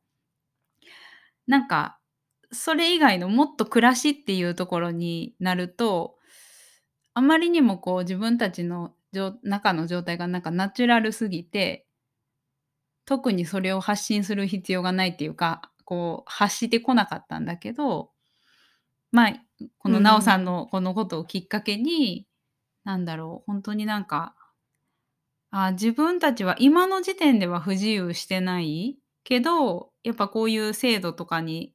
[1.46, 1.98] なんか
[2.52, 6.16] それ以外のもっと暮らしっていうところになると
[7.14, 8.94] あまりにもこう自分たちの
[9.42, 11.85] 中の状態がなんかナチュラルすぎて
[13.06, 18.10] 特にそれを発信する必要がないっていうかこう発してこなかったんだけど
[19.12, 19.32] まあ
[19.78, 22.26] このなおさんのこのことをきっかけに、
[22.84, 24.34] うん、なんだろう本当になんか
[25.50, 31.72] あ自分たちは今の時点では不自由してないけどやっぱこういう制度とかに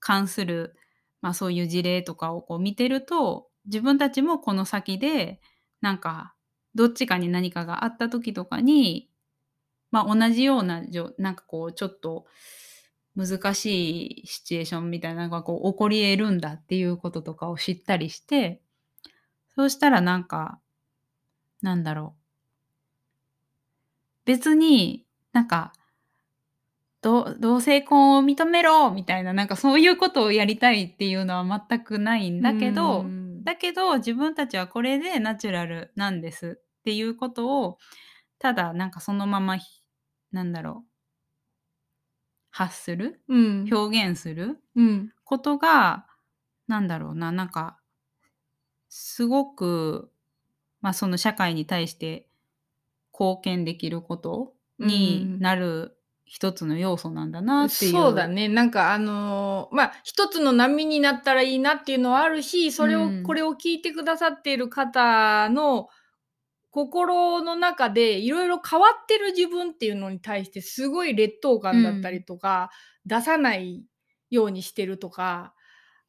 [0.00, 0.74] 関する、
[1.20, 5.40] まあ、そういう事例とかをこう見てると自分たちもこの先で
[5.80, 6.34] なんか
[6.74, 9.10] どっちかに何かがあった時とかに、
[9.92, 10.82] まあ、同じような
[11.18, 12.26] なんかこうちょっと
[13.14, 18.62] 難しいシチュエーションみたいなのがこう起こり得るんだっていうこととかを知ったりして
[19.54, 20.58] そうしたらなんか
[21.60, 22.22] なんだろう。
[24.24, 25.72] 別になんか
[27.02, 33.04] 同性婚を認めろみたいななんかそういうことをやりたいっていうのは全くないんだけど
[33.42, 37.78] だけど自分たちはこれでナチュラルなんですっていうことを
[38.38, 39.58] ただなんかそのまま
[40.32, 40.88] なんだろう。
[42.50, 44.58] 発する、うん、表現する？
[45.24, 46.06] ことが、
[46.68, 47.32] うん、なんだろうな。
[47.32, 47.78] なんか
[48.88, 50.10] すごく、
[50.82, 52.28] まあ、その社会に対して
[53.12, 57.92] 貢献できることになる一つの要素なんだなっていう。
[57.92, 58.48] そうだね。
[58.48, 65.88] なんかあのー、まあ一つの波になったらいいなっていうのはあるし、それを、うん、これを聞いてくださっている方の
[66.72, 72.70] 心の中でいろいろ変わってる自分っていうのに対してすごい劣等感だったりとか、
[73.04, 73.84] うん、出さない
[74.30, 75.54] ようにしてるとか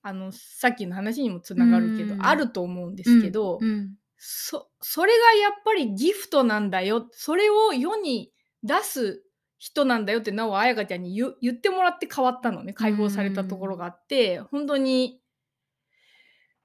[0.02, 8.32] あのさっきの話にもつながるけど、うん、あると思うんですけど、うん、そそれがやっぱりギフトなんだよそれを世に
[8.64, 9.22] 出す
[9.58, 15.22] 人なんだよってなおあやかちゃんに言ってもらって変わったのね解放されたところがあって、本当に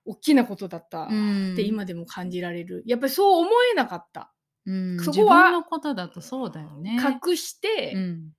[0.08, 1.04] 大きなことだった。
[1.04, 1.08] っ
[1.56, 4.32] て今でも感じられる、やっぱりそう思えなかった、
[4.66, 6.98] うん、そこはのことだとそうだよね。
[7.26, 8.30] 隠して、うん、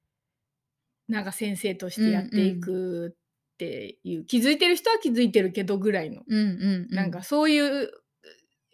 [1.08, 7.92] なんか先生としてやっていくっていう、うんうん、気づいてる人は気づいてるけどぐらいの、うんうんうん、なんかそういう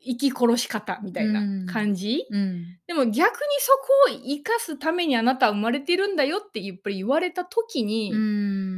[0.08, 3.12] 生き殺し方みたいな感じ、うんうん、でも逆に
[3.60, 3.74] そ
[4.08, 8.75] こを生かすためにあなたは生まれてるんだよってやっぱり言われた時に、うん、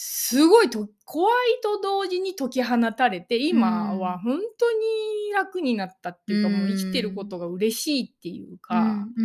[0.00, 4.78] すごいと怖いと同時に解き放たれて今は本当に
[5.34, 9.08] 楽になったっていうか、もう生きてることが嬉しいっていうか。
[9.16, 9.22] う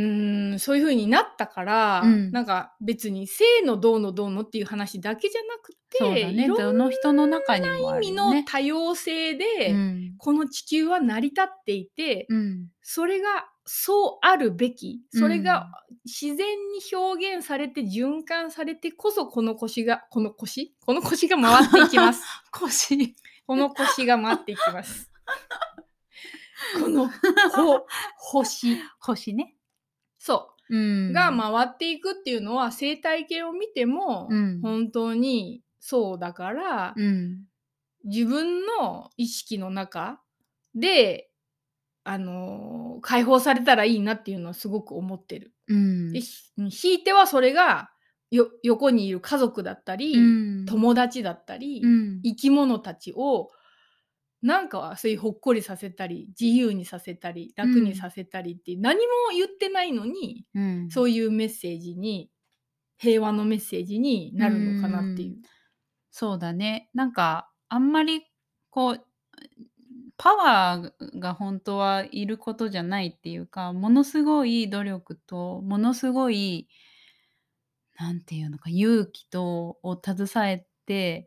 [0.00, 15.00] んそういう風になったから、うん、なんか別に性のどうのどうのっていう話だけじゃなくてそうだ、ね、どの人の中にもある、ね、意味の多様性で、うん、この地球は成り立っていて、うん、それがそうあるべき。
[15.12, 15.70] それが
[16.04, 20.74] 自然に表現されて循環されてこそこの腰がこの腰？
[20.84, 22.22] この腰が回っていきます。
[22.52, 23.14] 腰。
[23.46, 25.10] この腰が回っていきます。
[26.80, 27.08] この
[27.50, 28.76] ほ星。
[28.98, 29.56] 星ね。
[30.18, 30.78] そう、う
[31.10, 34.28] ん、が回っていくっていうのは生態系を見ても
[34.62, 37.46] 本当にそうだから、うん、
[38.04, 40.20] 自分の意識の中
[40.74, 41.29] で
[42.04, 45.52] あの解放されたらいいなっていうのはすごく思ってる。
[45.68, 47.90] うん、でひいてはそれが
[48.62, 50.20] 横にいる家族だったり、う
[50.62, 53.50] ん、友達だったり、うん、生き物たちを
[54.42, 59.02] なんかそういうほっこりさせたり自由にさせたり楽にさせたりって何も
[59.36, 62.30] 言ってないのに、うん、そういうメッセージに
[62.96, 65.32] 平和のメッセージになるのかなっていう。
[65.32, 65.40] う
[66.10, 66.88] そうだね。
[66.94, 68.22] なんかあんまり
[68.70, 69.04] こう
[70.22, 76.68] パワーが本当はいることじゃないっていうかものすごい努力とものすごい
[77.98, 81.26] 何て言うのか勇気とを携えて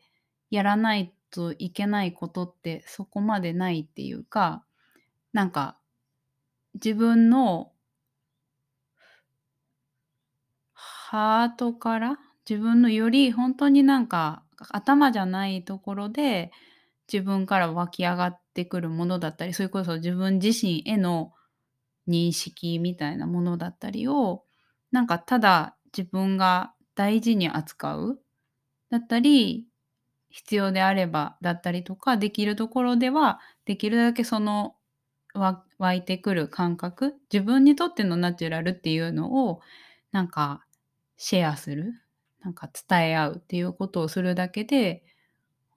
[0.52, 4.64] やらないといけないことってそこまでないっていうか
[5.34, 5.80] なんか
[6.76, 7.72] 自分の
[10.74, 16.52] ハートから自分のより本当になんか頭じゃないところで
[17.12, 21.34] 自分から湧き上がってくるものだったりそれこそ自分自身への
[22.08, 24.44] 認識みたいなものだったりを
[24.92, 28.20] なんかただ自分が大事に扱う
[28.90, 29.66] だったり
[30.30, 34.76] 必要であればだったりとかできるところではできるだけその
[35.34, 39.62] 湧いてくる感覚自分にとってのナチュラルっていうのを
[40.12, 40.66] なんか
[41.18, 41.94] シェアする
[42.44, 45.04] なんか伝え合うっていうことをするだけで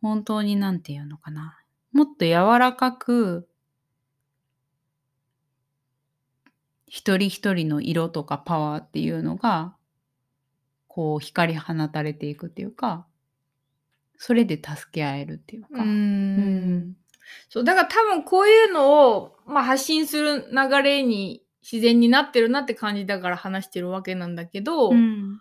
[0.03, 1.59] 本当に何て言うのかな
[1.93, 3.49] もっと柔らかく
[6.87, 9.74] 一人一人の色とかパワーっていうのが
[10.89, 13.07] こう光り放たれていくっていうか
[14.18, 15.68] それで助け合えるっていうか。
[15.82, 15.84] う
[17.49, 25.41] そう、だから多分こういうのを、まあ、発信する流れに自然になってるなって感じだから話してるわけなんだけど、うん。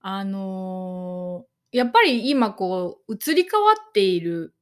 [0.00, 4.54] あのーやっぱり今こう移り変わっている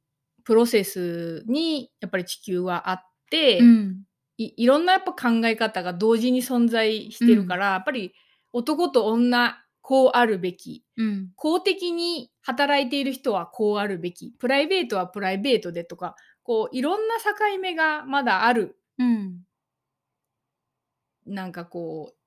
[0.45, 4.03] プロセスにやっぱり地球はあって、うん。
[4.37, 8.13] いいろんなやっぱ考え方が同時に存在してるから、やっぱり
[8.53, 10.85] 男と女こうあるべき。
[10.97, 11.31] うん。
[11.37, 14.33] 公的に働いている人はこうあるべき。
[14.39, 18.77] プライベートはプライベートでとかこういろんな境目がまだある。
[18.99, 19.41] うん。
[21.27, 22.24] なんかこう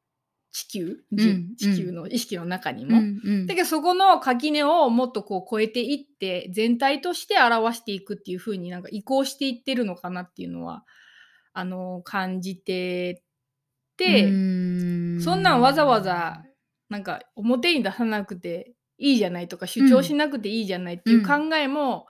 [0.58, 3.00] 地球、ん人地球の意識の中にうも。
[3.00, 3.46] んうん。
[3.46, 10.84] だけどそこの垣根をもっとこう超えていって全体として表していくっていう風になんか移行していってるのかなっていうのは
[11.54, 13.22] あの感じて
[13.98, 15.22] て、うん。
[15.22, 16.42] そんなんわざわざ
[16.90, 22.08] なんか表に出さなくていいじゃないとか主張しなくていいじゃないっていう考えも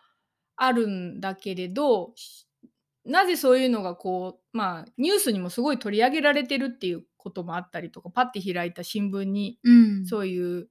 [0.55, 2.47] あるんだけれど、し
[3.03, 10.05] なぜそういうのがこうまあニュースにもすごい取り上げられてるっていうこともあったりとかパッて開いた新聞にうん。
[10.05, 10.69] そういう、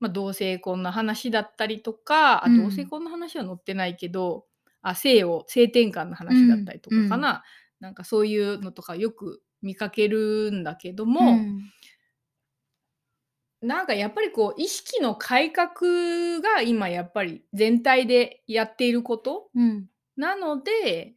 [0.00, 2.60] まあ、同性婚の話だったりとか、うん。
[2.60, 4.44] あ同性婚の話は載ってないけど
[4.82, 7.42] あ性を性転換の話だったりとかかな、
[7.80, 11.60] なんかそういうのとかよく見かけるんだけども、うん。
[13.60, 19.86] なんかやっぱりこう意識の改革が今やっぱり全体でやっていることうん。
[20.16, 21.14] なので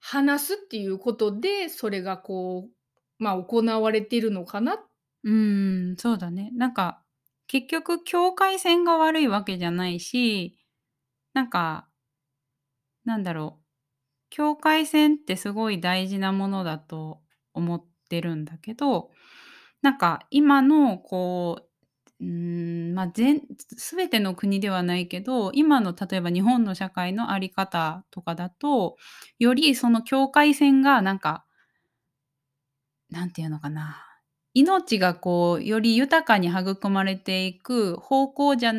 [0.00, 2.70] 話すっていうことでそれがこう
[3.18, 4.78] まあ行われているのかな？
[5.24, 6.50] うん、そうだね。
[6.54, 7.02] なんか
[7.48, 10.56] 結局境界線が悪いわけじゃないし、
[11.34, 11.88] なんか
[13.04, 13.64] なんだろう。
[14.30, 17.20] 境界線ってすごい大事なものだと
[17.54, 19.10] 思ってるんだけど、
[19.82, 21.60] なんか今のこ
[22.20, 23.42] う、うん、まあ全
[23.76, 28.96] 全ての国ではないけど、今の例えば日本の社会のあり方とかだと、
[29.38, 31.44] よりその境界線がなんか
[33.10, 34.04] なんていうのかな。
[34.54, 38.72] 命がこうより豊かに育まれていく方向じゃ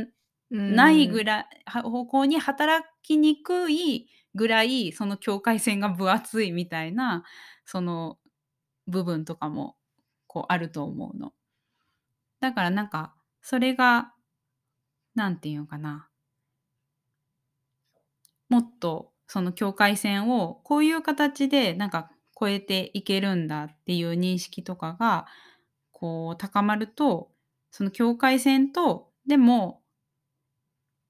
[0.51, 7.23] ないぐらい、は方向に働きにくいぐらいその境界線が分厚いみたいな
[7.65, 8.17] その
[8.87, 9.75] 部分とかも
[10.27, 11.33] こうあると思うの。
[12.39, 14.13] だからなんかそれが
[15.15, 16.09] なんていうのかな
[18.49, 22.09] もっとその境界線をこういう形でなんか
[22.39, 25.25] 超えていけるんだっていう認識とかが
[25.91, 27.31] こう高まると
[27.71, 29.81] その境界線とでも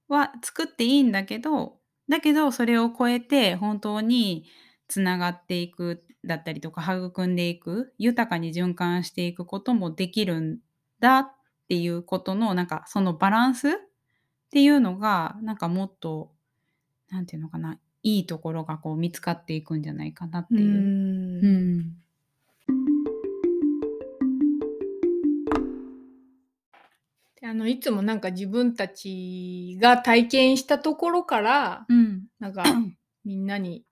[0.08, 1.78] は作っていいんだけど
[2.10, 4.46] だけどそれを超えて本当に
[4.88, 10.60] つながっていくだったりとか育んでいく豊かに循環していくこともできるん
[11.00, 11.32] だっ
[11.70, 13.72] ていうことのなんかそのバランスっ
[14.52, 16.32] ていうのがなんかもっと
[17.10, 20.72] なんていうのかないいところがこう見つかっていくんじゃないかなってういう。
[20.72, 21.46] ん。
[21.46, 21.96] うん。
[27.42, 32.64] であのいつもなんか自分たちが体験したところからうんなんか
[33.24, 33.86] みんなに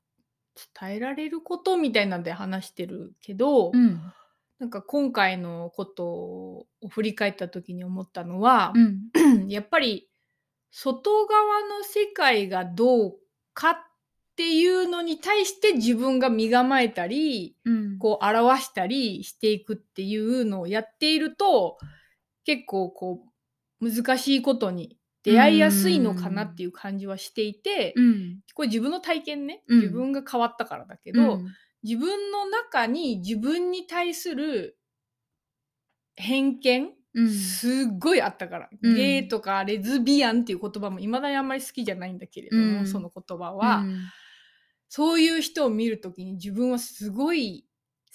[0.80, 4.02] 伝えられることみたいなんで話してるけど、うん
[4.60, 9.48] なんか今回のことを振り返った時に思ったのはう、ん。
[9.50, 10.10] やっぱり
[10.72, 13.16] 外側の世界がどう
[13.54, 13.87] か
[14.38, 17.98] っていうのに対して自分が身構えたりうん。
[17.98, 21.80] こう表したりしていくっていうのをやっていると
[22.46, 23.24] 結構こ
[23.82, 28.40] う難しいことに出会いやすいのかなっていう感じはしていて、うん。
[28.54, 29.80] これ自分の体験ね、うん。
[29.82, 31.48] 自分が変わったからだけど、うん。
[31.82, 34.78] 自分の中に自分に対する
[36.16, 37.30] 偏見、うん。
[37.32, 38.96] すっごいあったから、うん。
[38.96, 42.88] ゲイとかレズビアンっていう言葉もいまだにあんまり好きじゃないんだけれども、うん。
[42.88, 44.04] その言葉は、うん
[44.90, 47.66] そういう人を見るときに自分はすごい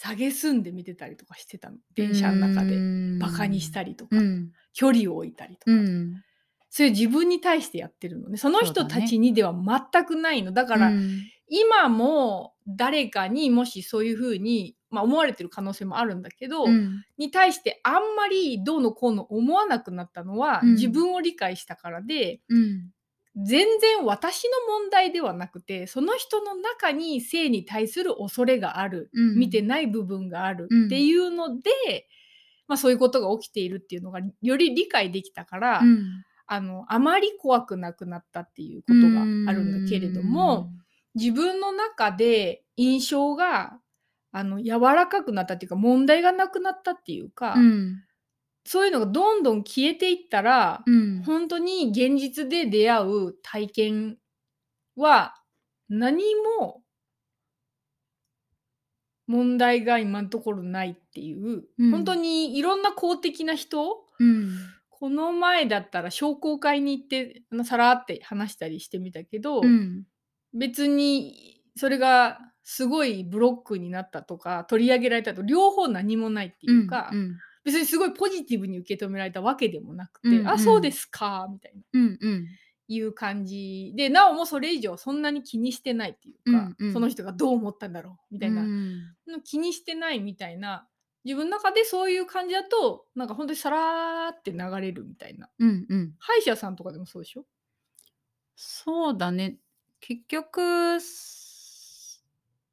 [0.03, 1.77] 蔑んで見てたりとかしてたの。
[1.95, 2.77] 電車の中で、
[3.21, 4.51] バカにしたりとか、うん。
[4.73, 6.23] 距離を置いたりとか、うん。
[6.71, 8.39] それ自分に対してやってるのね。
[8.39, 10.53] その人たちにでは全くないの。
[10.53, 11.21] だから、うん
[11.55, 17.05] 今も誰かにもしそういうふうに、まあ、思われてる可能性もあるんだけど、うん。
[17.19, 20.75] に対してあんまりどうのこうの思わなくなったのは、うん。
[20.77, 22.91] 自分を理解したからでうん
[23.37, 29.39] 全然私の問題ではなくてその人の中に性に対する恐れがある、うん。
[29.39, 30.87] 見てない部分があるうん。
[30.87, 31.71] っていうので、
[32.69, 36.25] まあ、そういうことが起きているっていうのがより理解できたから、うん。
[36.47, 40.71] あのあまり怖くなくなったっていうことがあるんだけれども。
[41.15, 43.79] 自分の中で印象が
[44.33, 48.03] あの柔らかくなったっていうか問題がなくなったっていうか、うん
[48.65, 51.23] そういうのがどんどん消えていったら、うん。
[51.25, 54.19] 本当に現実で出会う体験
[54.97, 55.35] は
[55.89, 56.23] 何
[56.59, 56.83] も
[59.27, 61.91] 問題が今のところないっていう、うん。
[61.91, 64.57] 本当にいろんな公的な人うん。
[64.91, 70.05] この前だったら商工会に行ってあのさらって話したりしてみたけど、うん。
[70.55, 80.49] 別にそれがすごいブロックになったとか取り上げられたと両方何もないっていうか、うん別にすごいポジティブに受け止められたわけでもなくて、うんうん。
[80.49, 81.83] あそうですかみたいな。
[81.93, 82.47] うんうん。
[82.89, 86.93] いう感じでなおもそれ以上そんなに気にしてないっていうか、うんうん。
[86.93, 90.87] その人がどう思ったんだろうみたいな、うんの気にしてないみたいな
[91.25, 95.49] 自分の中でそういう感じだとなんか本当にさらーって流れるみたいな。
[95.59, 96.13] うんうん。
[96.19, 97.47] 歯医者さんとかでもそうでしょ？
[98.57, 99.57] そうだね。
[100.01, 102.23] 結局す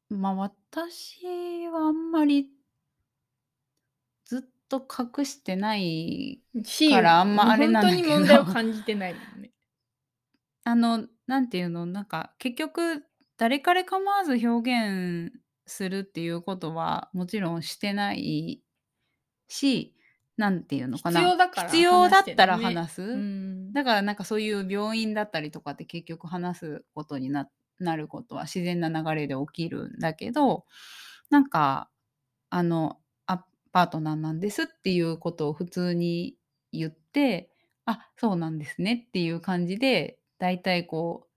[0.09, 2.49] まあ私はあんまり
[4.69, 4.85] と
[5.17, 8.09] 隠してないしからあんまあれなんだけど。
[8.09, 9.51] 本当に問題を感じてないもんね。
[10.63, 11.85] あのなんていうの？
[11.85, 13.03] なんか結局
[13.37, 15.33] 誰彼構わず表現
[15.65, 18.61] するっていうことはもちろんしてない
[19.47, 19.95] し
[20.37, 21.19] なんていうのかな。
[21.19, 23.73] 必要だから必要だったら話す、うん。
[23.73, 27.49] だからなんかそういう病院だったりとかって結局話すことにな
[27.79, 30.65] なることは自然な流れで起きるんだけど
[31.29, 31.89] なんか
[32.49, 33.08] あのあ
[33.71, 36.35] パートナーなんですっていうことを普通に
[36.71, 37.51] 言って
[37.85, 41.29] あそうなんですねっていう感じで大体こう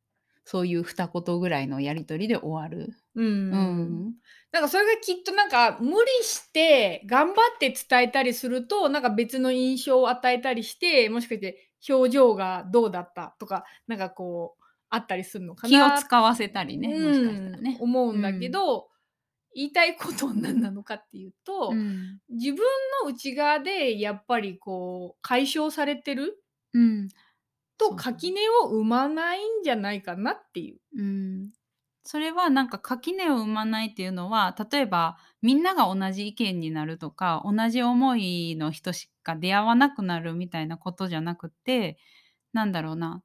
[0.44, 2.94] そういう二言ぐらいのやり取りで終わる。
[3.14, 4.14] うんうん
[4.50, 17.76] なんかそれがきっとなんか無理して頑張って伝えたりするとなんか別の印象を与えたりしてもしかして表情がどうだったとかなんかこうあったりするのか気をな使わせたりね、もしかしたらね。
[17.80, 17.84] うん。
[17.84, 18.88] 思うんだけど、
[19.54, 22.20] 言いたいことは何なのかっていうと、うん。
[22.30, 22.58] 自分
[23.04, 26.42] の内側でやっぱりこう解消されてる
[26.72, 27.08] うん。
[27.78, 30.80] と垣根を生まないんじゃないかなっていう。
[30.96, 31.50] うん、
[32.04, 41.98] それはなんか垣根を生まないっていうのは例えばみんなが同じ意見になるとか同じ思いの人しか出会わなくなるみたいなことじゃなくて
[42.52, 43.22] なんだろうな。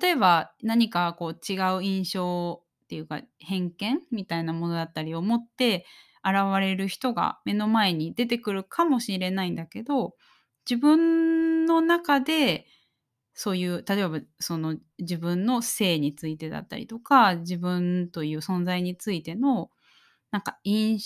[0.00, 5.86] 例えば何かこう違う印象っていうか偏見みたいなものだったりを持って
[6.24, 10.14] 現れる人が目の前に出てくるかもしれないんだけど
[10.68, 12.66] 自分の中で
[13.32, 19.70] そういう例えばその自分の性についてだったりとか自分という存在についての
[20.32, 20.98] なんか印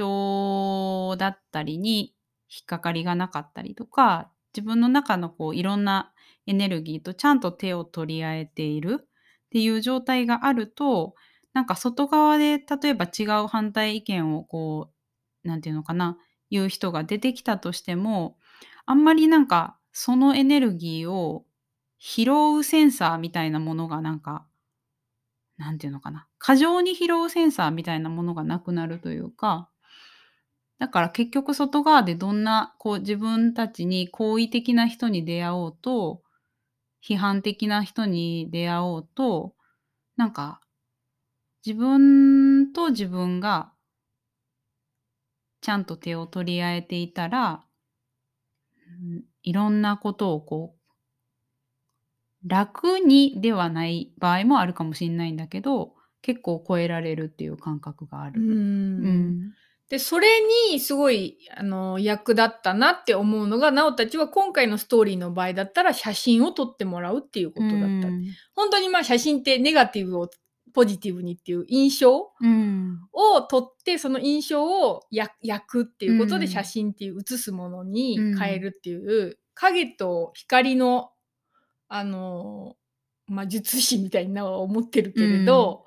[0.00, 2.16] 象だったりに
[2.50, 6.12] 引っかかりがなかったりとか自分の中のこういろんな
[6.48, 9.04] エネルギーとちゃんと手を取り合えている
[9.48, 11.14] っていう状態があると
[11.58, 14.92] なんか外側で例えば違う反対意見をこ
[15.44, 16.16] うなんていうのかな
[16.52, 18.36] 言う人が出てきたとしても
[18.86, 21.44] あんまりなんかそのエネルギーを
[21.98, 22.30] 拾
[22.60, 24.46] うセンサーみたいなものがなんか
[25.56, 29.68] なんていうのかな過剰に拾うセンサーみたいなものがなくなるというか
[30.78, 36.22] だから結局外側でどんなこう自分たちに好意的な人に出会おうと
[37.04, 39.54] 批判的な人に出会おうと
[40.16, 40.60] なんか
[41.64, 43.72] 自分と自分が
[45.60, 47.64] ちゃんと手を取り合えていたら、
[49.00, 50.74] うんいろんなことをこ
[52.44, 58.42] う楽にではない場合もあるかもしれないんだけど結構超えられるっていう感覚がある。
[58.42, 59.52] うん
[59.88, 60.28] でそれ
[60.70, 67.84] にすごいあの役立ったなって思うのがなおたちは今回のストーリーの場合だったら写真を撮ってもらうっていうことだった。
[67.84, 70.28] うん本当にまあ写真ってネガティブを
[70.72, 78.38] ポジティブにっていう印象うんを撮ってその印象をや焼くっていうことでうん写真っていう写すものにうん。
[78.38, 81.10] 変えるっていう、影と光の
[81.88, 82.76] あの
[83.26, 85.84] まあ術師みたいなのは思ってるけれど、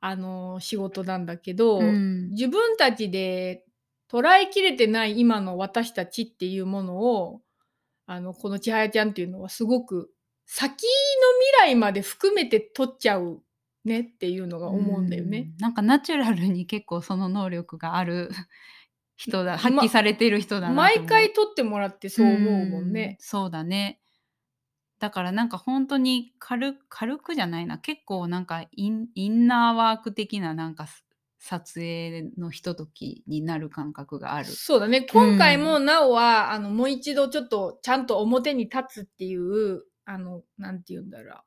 [0.00, 2.30] あの仕事なんだけど、うん。
[2.30, 3.64] 自分たちで
[4.10, 7.40] 捉えきれてない今の私たちっていうものを
[8.06, 10.10] あのこの千早ちゃんっていうのはすごく
[10.46, 10.76] 先の
[11.58, 13.42] 未来まで含めて撮っちゃう
[13.86, 15.52] ねっていうのが思うんだよね。
[15.54, 15.56] うん。
[15.58, 18.30] なんかナチュラルに結構その能力がある
[19.16, 23.16] 人だま発揮されてる人だなと思毎う回撮ってもらってそう思うもんね。
[23.20, 24.00] そうだね。
[24.98, 27.78] だからなんか本当に軽軽くじゃないな。
[27.78, 30.86] 結構なんかインインナーワーク的ななんか
[31.38, 34.46] 撮影のひとときになる感覚がある。
[34.46, 35.02] そうだね。
[35.02, 41.38] 今回もなおは、あのもう一度ちょっとちゃんと表に立つっていうあのなんて言うんだろう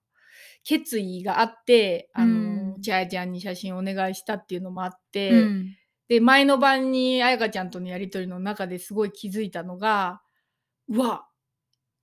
[0.64, 2.82] 決意があってあの、うん。
[2.82, 5.76] 千早ちゃんに写真お願いしたっていうのもあって、うん。
[6.08, 10.22] で前の晩に彩香ちゃんとのやり取りの中ですごい気づいたのが
[10.88, 11.28] うわ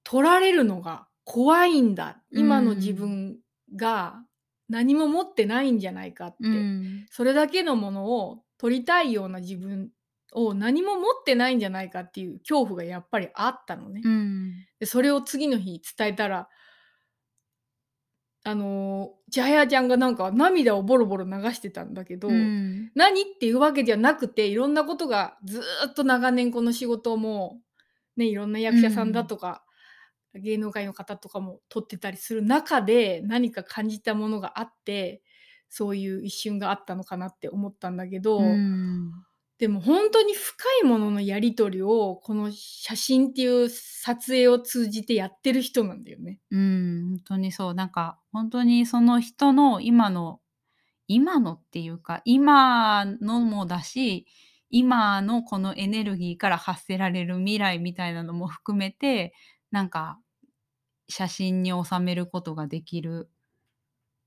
[0.05, 2.23] 取られるのが怖いんだ。
[2.31, 3.39] 今の自分
[3.75, 4.23] が
[4.69, 7.07] 何も持ってないんじゃないかって、うん。
[7.11, 9.91] それだけのものを取りたいような自分
[10.33, 14.03] を何も持ってないんじゃないかっていう恐怖がやっぱりあったのね。
[14.05, 14.53] うん。
[14.79, 16.49] でそれを次の日伝えたら
[18.49, 22.93] あの千早ちゃんがなんか涙をボロボロ流してたんだけど、うん。
[22.95, 27.59] 何っていうわけじゃなくていろんなことがずーっと長年この仕事も
[28.17, 29.65] ねいろんな役者さんだとか、
[30.33, 35.23] 芸能界の方とかも撮ってたりする中で何か感じたものがあって
[35.69, 39.11] そういう一瞬があったのかなって思ったんだけど、うん
[39.59, 46.41] でも本当に深いもののやり取りをこの写真っていう撮影を通じてやってる人なんだよね。
[46.51, 47.75] うん、本当にそう。
[47.75, 50.41] なんか、本当にその人の今の
[51.09, 54.27] 今のっていうか、今のもだし、
[54.71, 59.33] 今のこのエネルギーから発せられる未来みたいなのも含めて、
[59.71, 60.19] なんか、
[61.09, 63.31] 写真に収めることができる、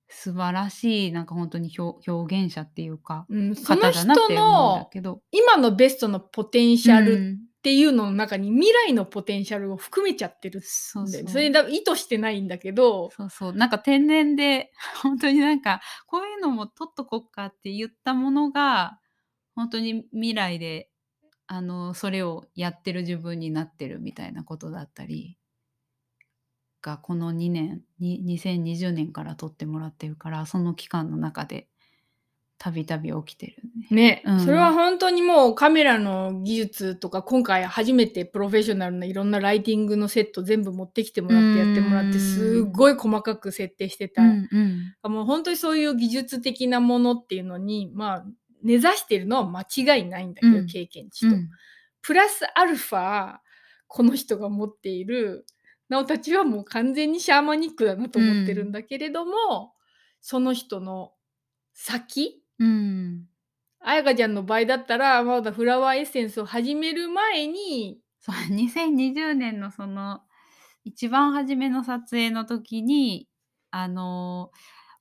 [0.09, 5.21] 素晴らしい、なんか本当に表表現者っていうか、うん、その人のけど。
[5.31, 11.27] 今のベストのポテンシャルっうんていうのの中に未来のポテンシャルを含めちゃってるんそうそう。
[11.27, 13.53] それだ意図してないんだけど、そうそう。
[13.53, 14.71] なんか天然で、
[15.03, 18.99] 本当になんか、こういうのも取っとこっかって言ったものが、
[19.55, 20.89] 本当に未来で、
[21.47, 25.37] あの、それをやってる自分になってるみたいなことだったり、
[26.81, 31.67] が、この2年、に2020年から撮ってもらってるから、その期間の中で、
[32.61, 33.55] たびたび起きてる
[33.89, 34.21] ね。
[34.21, 34.39] ね、うん。
[34.41, 45.13] それは本当にもうカメラの技術とか今回初めてプロフェッショナルないろんなライティングのセット全部持ってきてもらってやってもらっうんてすっごい細かく設定してた、うんうん。
[45.13, 48.25] もう本当にそういう技術的なものっていうのにまあ
[48.61, 50.67] 根ざしてるのは間違いないんだけど、うん。
[50.67, 51.49] 経験値と、うん。
[52.01, 53.37] プラスアルファ
[53.87, 55.45] この人が持っている
[55.89, 59.73] なおたちはもう完全にシャーマニックだなと思ってるんだけれども、
[60.21, 61.13] その人の
[61.73, 62.43] 先？
[62.59, 63.25] うん。
[63.81, 70.21] 彩香ちゃんの場合だったらまだフラワーエッセンスを始める前にそう、2020年のその、
[70.83, 73.27] 一番初めの撮影の時に、
[73.71, 74.51] あの、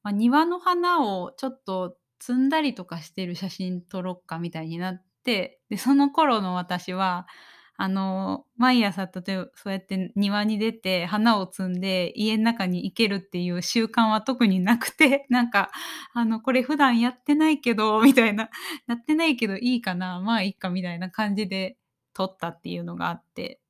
[0.03, 7.27] まあ、庭の花をちょっと摘んだりとかしてる写真撮ろっかみたいになって、で、その頃の私は、
[7.81, 15.71] あの、毎朝、例えばそうやって庭に出て花を摘んで家の中に行けるっていう習慣は特になくて、 なんか、
[16.13, 18.51] あの、これ普段やってないけど、みたいな、
[18.89, 21.79] やってないけどいいかな、まあいいかみたいな感じで
[22.15, 23.61] 撮ったっていうのがあって、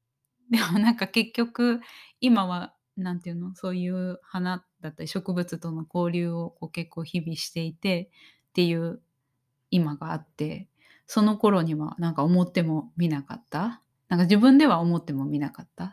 [0.51, 1.81] でもなんか結局、
[2.21, 8.11] 今は、なんていうの、そういう花だったり植物との交流をこう結構日々していて
[8.51, 9.03] っていう
[9.71, 10.69] 今があって、
[11.07, 13.83] その頃にはなんか思ってもみなかった。
[14.09, 15.85] なんか自分では思ってもみなかった。
[15.85, 15.91] っ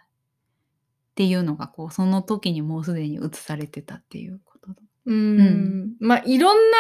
[1.16, 4.82] ていうのがこう、その時にもうすでに映されてたっていうことだ。
[5.05, 6.78] うーんまあいろんな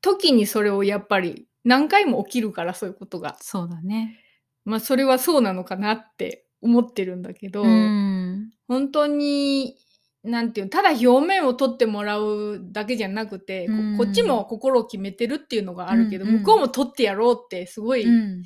[0.00, 4.18] 時にそれをやっぱり何回も起きるからそういうことがそうだね。
[4.64, 8.50] まあそれはそうなのかなって思ってるんだけど、うん。
[8.66, 9.76] 本当に
[10.22, 18.42] なんていうのただ表面を取ってもらうだけじゃなくて、こうんこっちも心を決めてるっていうのがあるけど、うんうん向こうも取ってやろうってすごい、うん。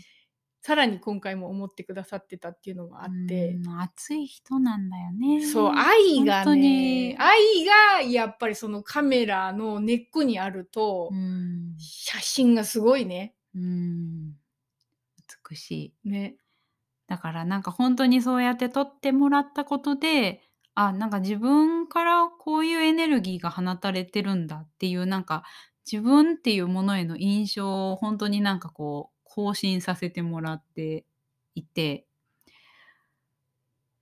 [0.62, 5.46] さらに今回も思ってくださってたっていうのがあって、うん熱い人なんだよね。
[5.46, 11.76] そう愛がねに愛がやっぱりそのカメラの根っこにあると、うん。
[11.78, 13.34] 写真がすごいね。
[13.54, 14.32] うん。
[15.50, 16.08] 美しい。
[16.08, 16.36] ね。
[17.06, 20.42] だからなんか本当にそうやって撮ってもらったことで、
[20.74, 25.42] あ、なんか自分からこういうエネルギーが放たれてるんだっていうなんか
[25.90, 31.06] 自分っていうものへの印象を本当になんかこう更新させてもらって
[31.54, 32.04] いて、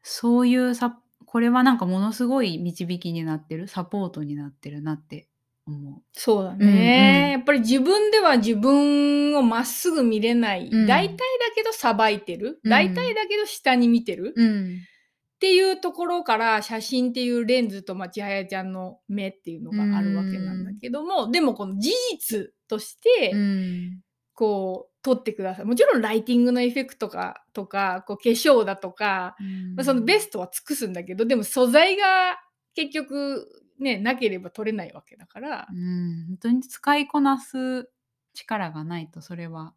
[0.03, 5.29] そういうさ、これはなんかものすごい導きになってる、サポートになってるなって
[5.67, 10.69] 思そうだね、うんうんやっぱり自分では自分をまっすぐ見れない。
[10.73, 11.19] うん大体だ
[11.55, 12.61] けどさばいてる。
[12.65, 14.33] うん大体だけど下に見てる。
[14.35, 14.43] う。
[14.43, 14.77] うん。
[14.77, 24.01] っていうところから写真っていうレンズとまあ千早ちゃんの目っていうのがあるわけなんだけども、でもこの事実として、うん。
[24.39, 25.65] こう撮ってください。
[25.65, 29.35] もちろんライティングのエフェクトかとか、こう化粧だとか、
[29.75, 32.39] まあ、そのベストは尽くすんだけど、でも素材が
[32.75, 33.49] 結局
[33.81, 37.91] ね、なければ撮れないわけだからう、ん、本当に使いこなす
[38.33, 39.75] 力がないとそれは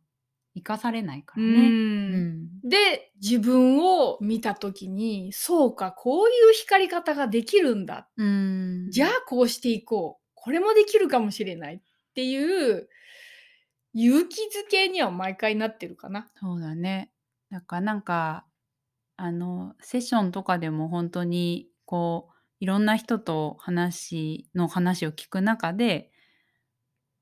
[0.53, 1.49] 生かされないからね。
[1.49, 8.07] うんうんで、自分を見た時に、そうか、こういう光り方ができるんだ。
[8.15, 10.21] うんじゃあこうしていこう。
[10.35, 11.81] これもできるかもしれないっ
[12.13, 12.89] ていう、
[13.93, 16.27] 勇気づけには毎回なってるかな。
[16.39, 17.11] そうだね。
[17.49, 18.45] だからなんか、
[19.17, 26.11] あの、セッションとかでも本当にこう、いろんな人と話の話を聞く中で、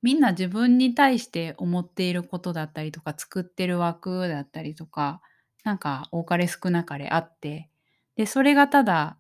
[0.02, 5.22] みんな自分に対して思っていることだったりとか、作ってる枠だったりとか、
[5.64, 7.70] なんか多かれ少なかれあって、
[8.16, 9.18] で、それがただ、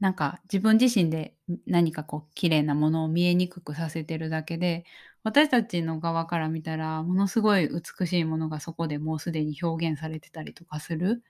[0.00, 1.34] なんか自分自身で
[1.66, 4.84] 何かこう綺麗なものを見えにくくさせてるだけで、
[5.28, 11.22] 私たちの側から見たら、ものすごい美しいものがそこでもうすでに表現されてたりとかする。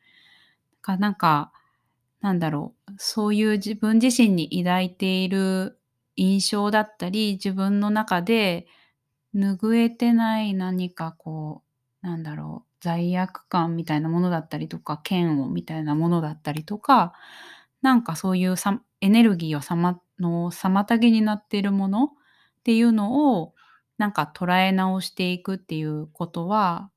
[0.82, 1.52] かなんか、
[2.20, 5.78] なんだろう、そういう自分自身に抱いている
[6.16, 8.66] 印象だったり、自分の中で
[9.34, 11.62] 拭えてない何かこ
[12.02, 17.14] う、なんだろう、罪悪感みたいなものだったりとか、嫌悪みたいなものだったりとか、
[17.82, 22.10] なんかそういうさエネルギーをさまの妨げになっているものっ
[22.64, 23.54] ていうのを、
[23.98, 26.90] なんか捉え直していくっていうことは、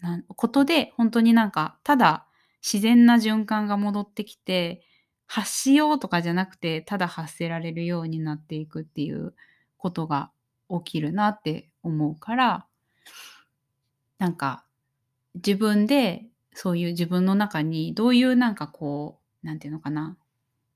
[0.00, 2.26] なことで、本当になんか、ただ
[2.62, 4.82] 自然な循環が戻ってきて、
[5.26, 9.34] 発しようとかじゃなくて、ただ発せられるようになっていくっていう
[9.78, 10.30] ことが
[10.70, 12.66] 起きるなって思うから、
[14.18, 14.64] なんか、
[15.36, 20.16] 自分でそういう自分の中にどういうなんかこう、なんていうのかな、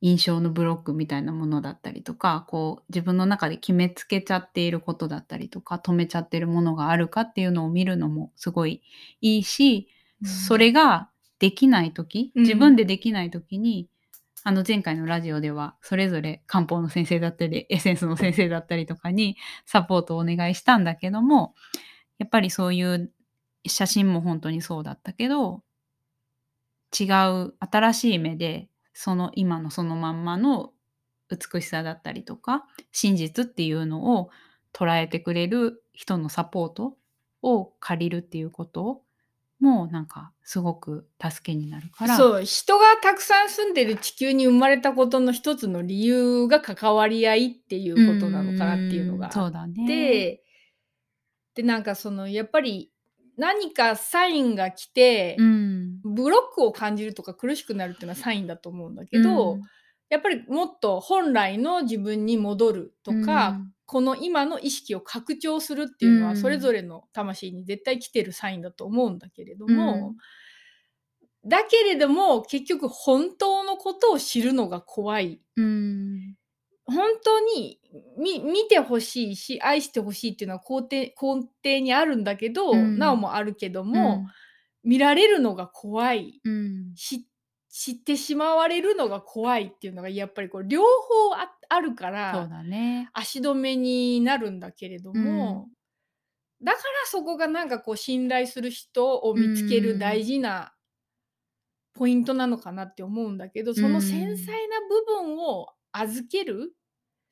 [0.00, 8.82] 印象のブロックみたいなものだったりとか、こう自分の中で決めつけちゃっていることだったりとか、止めちゃってるものがあるかっていうのを見るのもすごい
[9.20, 9.88] いいし、
[10.24, 12.42] それができない時、うん。
[12.42, 13.88] 自分でできない時に、
[14.48, 21.56] あの前回のラジオではそれぞれ漢方の先生だったりエッセンスの先生だったりとかにサポートをお願いしたんだけども
[22.18, 23.10] やっぱりそういう
[23.66, 25.64] 写真も本当にそうだったけど
[26.96, 27.06] 違
[27.44, 28.68] う新しい目で
[28.98, 30.72] その今のそのまんまの
[31.28, 34.30] 美しさだったりとか真実っていうのを
[34.72, 36.96] 捉えてくれる人のサポート
[37.42, 39.02] を借りるっていうこと
[39.60, 42.16] もなんかすごく助けになるから。
[42.16, 49.86] そう人がたくさん住んでる地球に生まれたことの一つの理由が関わり合いっていうことなのかなっていうのがあっうだね。
[49.86, 50.42] て
[51.54, 52.90] でなんかそのやっぱり
[53.36, 55.75] 何かサインが来て、うん、
[56.16, 59.62] ブロックを感じるとか苦しくなるっていうのはサインだと思うんだけど、うん。
[60.08, 63.72] やっぱりもっと本来の自分に戻るとか、うん。
[63.84, 66.24] この今の意識を拡張するっていうのうん。
[66.30, 70.14] はそれぞれの魂に絶対来てるサインだと思うんだけれども、
[71.44, 75.40] だけれども結局本当のことを知るのが怖い。
[75.56, 76.34] うん。
[76.86, 77.80] 本当に
[78.16, 82.98] 見見てほしいし愛してほしいっていうのは肯定根底にあるんだけど、うん。
[82.98, 84.26] なおもあるけども、
[84.86, 86.40] 見られるのが怖い。
[86.44, 86.92] うん。
[86.94, 87.26] し
[87.68, 93.10] 知ってしまわれるのが怖いっていうのがやっぱりこう両方ああるからだね。
[93.12, 95.68] 足止めになるんだけれども、
[96.62, 100.72] だからそこがなんかこう信頼する人を見つける大事な
[101.92, 106.72] ポイントなのかなって思うんだけど、その繊細な部分を預ける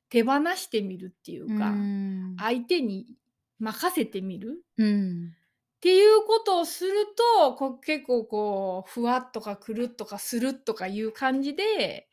[0.09, 2.35] 手放してみるっていうか、うん。
[2.37, 3.15] 相手に
[3.57, 4.63] 任せてみる。
[4.77, 5.31] うん
[6.37, 6.91] ことをする
[7.37, 12.07] とこう結構こうふわっとかくるっとかするっとかいう感じで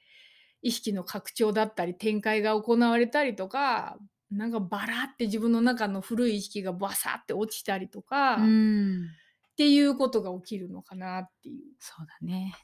[0.63, 3.99] 意識の拡張だったり展開が行われたりとか
[4.31, 9.09] なんかバラって自分の中の古い意識がバサって落ちたりとか、っうん
[9.57, 11.63] ていうことが起きるのかなっていう。
[11.79, 12.55] そうだね。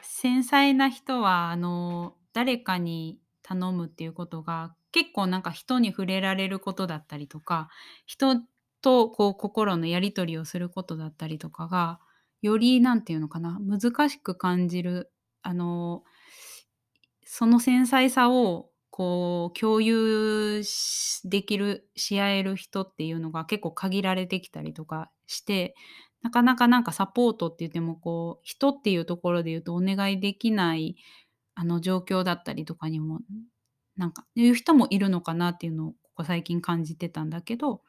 [0.00, 7.68] 繊細な人はあの誰かに頼むっていうことが結構なんか人に触れられることだったりとか
[8.06, 8.36] 人
[8.82, 12.00] とこう心のやり取りをすることだったりとかが
[12.42, 15.12] よりなんていうのかな難しく感じる
[15.42, 16.02] あの
[17.24, 20.62] その繊細さをこう共有
[21.24, 25.74] できるし合える人っていうのが結構限られてきたりとかして
[26.22, 30.96] なかなかなんかサポートって言ってもこう人っていうところで言うとお願いできない
[31.54, 33.20] あの状況だったりとかにも
[33.96, 37.82] なんかいう人もいるのかなっていうのをここ最近感じてたんだけど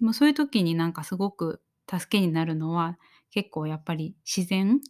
[0.00, 2.98] でもそういう時になんかすごく助けになるのは
[3.30, 4.80] 結構やっぱり自然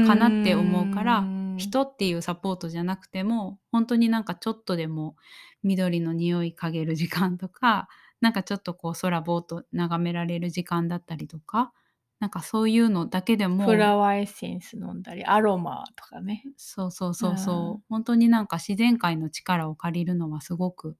[0.00, 5.16] かなって思うから人っていうサポートじゃなくても本当になんかちょっとでも
[5.62, 7.88] 緑の匂い嗅げる時間とか
[8.20, 11.72] なんかちょっとこう空ぼーっと眺められる時間だったりとか
[12.20, 16.44] なんかそういうのだけでもフラワーエッセンス飲んだりアロマとかね。
[16.56, 17.82] そうそうそうそう、うん。
[17.88, 20.96] 本当になんか自然界の力を借りるのはすごく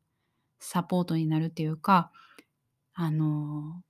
[0.61, 2.13] サポートになるっていうか
[3.01, 3.81] あの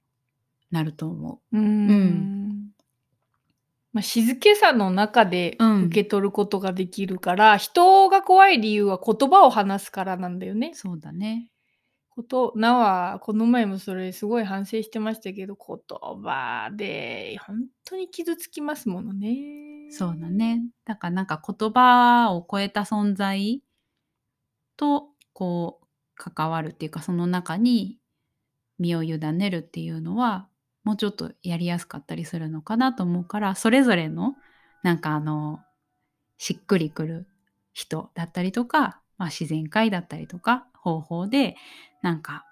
[0.71, 2.73] なると思うん
[3.95, 10.77] まあ、静けさの中でうん受け取ることができるから、人が怖い理由は言葉を話すからなんだよねう。
[10.77, 11.51] そうだね
[12.11, 15.79] ことなはこの前もそれすごい反省してましたけど言
[16.23, 19.91] 葉で本当に傷つきますものね。
[19.91, 20.65] そうだね。
[20.85, 23.63] だからなんか言葉を超えた存在
[24.77, 27.98] とこう関わるっていうかその中に
[28.79, 30.49] 身を委ねるっていうのは
[30.85, 34.35] もうちょっとやりやすかったりするのかなと思うからそれぞれの
[34.83, 35.61] なんかあの
[36.39, 37.27] しっくりくる
[37.73, 41.57] 人だったりとか、まあ、自然界だったりとか方法で
[42.03, 42.45] なんか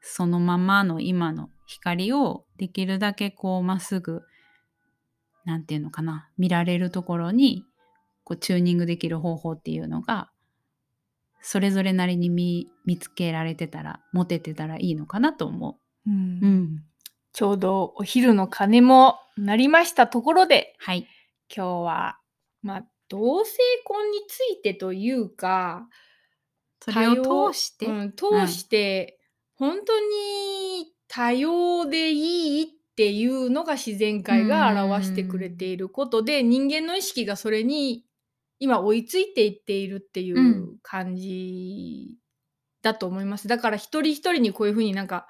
[0.00, 4.22] そのままの今の光をできるだけこうまっすぐ
[5.44, 7.64] なんていうのかな見られるところに
[8.24, 10.30] こうチューニングできる方法っていうのが
[11.42, 16.16] それぞれなりに見見つけられてたら持ててたらいいのかなと思うんう。
[16.16, 16.84] うん、
[17.32, 21.06] ちょうどお昼の鐘も鳴りましたところではい。
[21.54, 22.18] 今日は
[22.62, 25.86] まあ同性婚についてというか
[26.82, 29.20] それを通して、うん、通して、
[29.54, 32.66] 本当に多様でいいっ
[32.96, 38.04] ていうのが自然界が表してくれていることで、人間の意識がそれに
[38.62, 42.16] 今追いついていっているっていううん感じ
[42.80, 43.48] だと思います。
[43.48, 45.26] だから一人一人にこういうふうになんか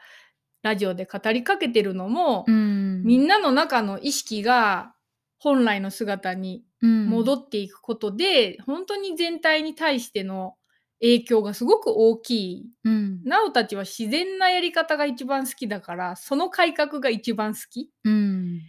[0.62, 4.92] ラジオで語りかけてるのも、うんみんなの中の意識が
[5.38, 10.54] 本来の姿に戻っっていくことで、本当に全体に対しての
[11.00, 12.70] 影響がすごく大きい。
[12.84, 17.90] うんなおたちは自然なやり方が一番好きだから、その改革が一番好き。
[18.04, 18.60] うん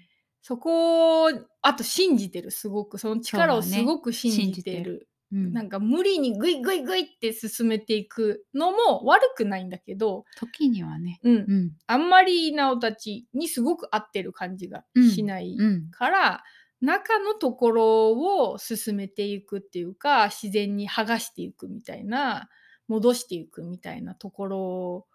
[0.44, 1.30] そこを、
[1.62, 2.98] あと信じてる、すごく。
[2.98, 4.46] その力をすごく信じてる。
[4.46, 5.08] 信じてる。
[5.32, 5.54] うん。
[5.54, 11.72] なんか無理にグイグイグイって進めていくのも悪くないんだけど、時にはね、うん、うん。
[11.88, 15.90] あんまりなおたちにすごく合ってる感じがうんしないうん。
[15.92, 16.44] から、
[16.82, 18.12] 中のところ
[18.52, 22.50] を進めていくっていうか自然に剥がしていくみたいな
[22.90, 25.08] 戻していくみたいなところ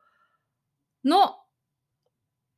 [1.04, 1.36] の、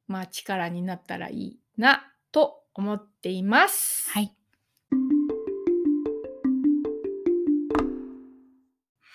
[0.07, 4.11] まあ、力になったらいいなと思っています。
[4.11, 4.35] はい。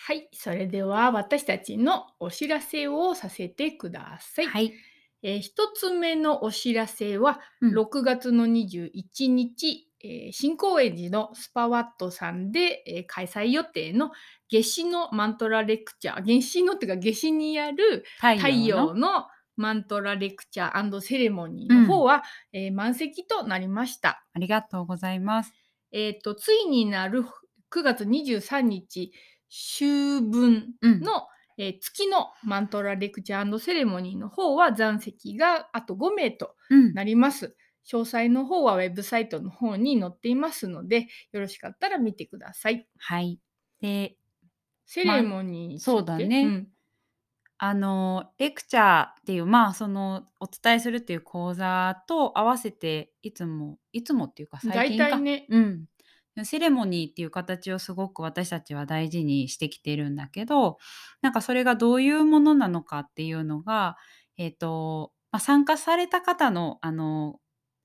[0.08, 4.46] はい、それでは私たちのお知らせをさせてください。
[4.46, 4.74] はい、
[5.24, 7.80] えー一つ目のお知らせは、うん。
[7.80, 14.12] 6月の21日、えー新高円寺のスパワットさんで、えー開催予定の
[14.52, 19.26] 夏至のマントラレクチャー夏至のっていうか夏至にやる太太陽の
[19.56, 24.26] マントラレクチャーセレモニーの方は、えー満席となりました。
[24.34, 25.54] ありがとうございます。
[25.92, 27.24] えー、とついになる
[27.70, 29.14] 9月23日
[29.50, 31.28] 秋分うんの、
[31.58, 37.56] えー月のマントラレクチャーセレモニーの方は残席があと5名とうんなります。
[37.86, 42.88] 詳細の方はウェブサイトの方に載っていますので、よろしかったら見てください。
[42.98, 43.40] はい。
[43.80, 44.18] で、
[44.86, 46.68] セレモニーについて、そうだねん
[47.58, 55.18] あのレクチャーっていうまあそのお伝えするっていう講座と合わせていつもいつもっていうか最近か。
[55.18, 55.46] ね。
[55.50, 55.86] うん、
[56.44, 60.78] セレモニーっていう形をすごく私たちは大事にしてきてるんだけど
[61.22, 63.96] なんかそれがどういうものなのかっていうのが、
[64.38, 67.40] えーとまあ、参加された方のあの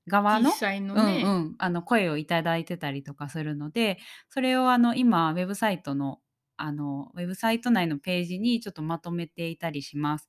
[0.07, 3.99] 側の実際のね、うんうん、あの声をいただいてたりとかするので
[4.29, 6.19] それをあの今ウェブサイトの
[6.61, 10.27] あのウェブサイト内のページにちょっとまとめていたりします。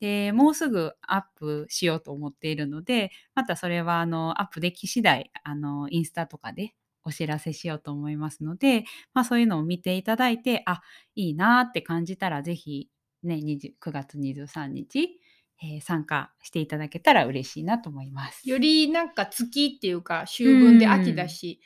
[0.00, 6.74] でもうすぐアップしようと思っているのでまたそれはあのアップでき次第あのインスタとかで
[7.04, 10.82] お知らせしようと思いますので、まあ、そういうのを見ていただいてあ
[11.14, 12.88] いいなって感じたらぜひ、
[13.22, 15.20] ね、20 9月23日、
[15.62, 18.48] えー参加していただけたら嬉しいなと思います。
[18.48, 21.60] よりなんか月っていうか秋分で秋だし、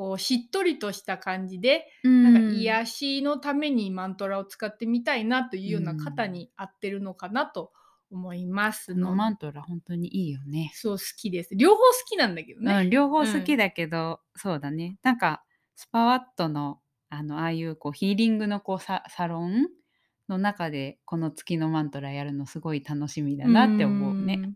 [0.00, 7.70] こうしっとりとした感じでななんか癒しのためにマントラを使ってみたいなというような方に合ってるのかなと
[8.10, 10.72] 思いますのこのマントラ本当にいいよね。
[10.74, 11.54] そう好きです。
[11.54, 12.72] 両方好きなんだけどね。
[12.72, 15.44] うん、両方好きだけど、そうだねなんか
[15.76, 16.80] スパワットの
[17.10, 19.66] あのああいうこうヒーリングのこうササロン
[20.30, 24.36] の中でこの月のマントラやるのすごい楽しみだなって思うね。
[24.36, 24.54] ん。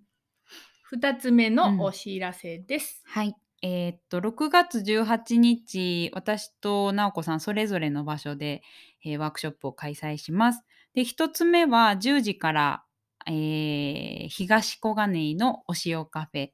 [0.85, 3.03] 二つ目のお知らせです。
[3.05, 3.37] はい。
[3.67, 8.63] えーっと6月18日私と直子さんそれぞれの場所で、
[9.07, 10.63] えーワークショップを開催します。
[10.93, 12.85] で1つ目は10時から、
[13.27, 16.49] えー東小金井のお塩カフェ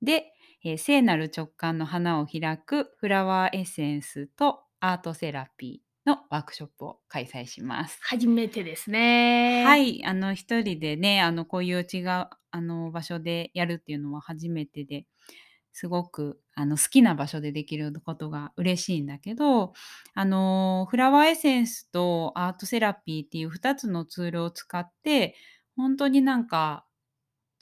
[0.00, 0.32] で、
[0.64, 7.98] えー聖なる直感の花を開くフラワーエッセンスとアートセラピーのワークショップを開催します。
[8.00, 9.64] 初めてですね。
[9.66, 9.76] は。
[9.76, 15.06] い、あの一人でね、あのこういう違うあの場所でやるっていうのは初めてで
[15.74, 19.74] すごくあの好きな場所でできることが嬉しいんだけど、
[20.14, 25.36] あのフラワーエッセンスとアートセラピーっていう2つのツールを使って
[25.76, 26.86] 本当になんか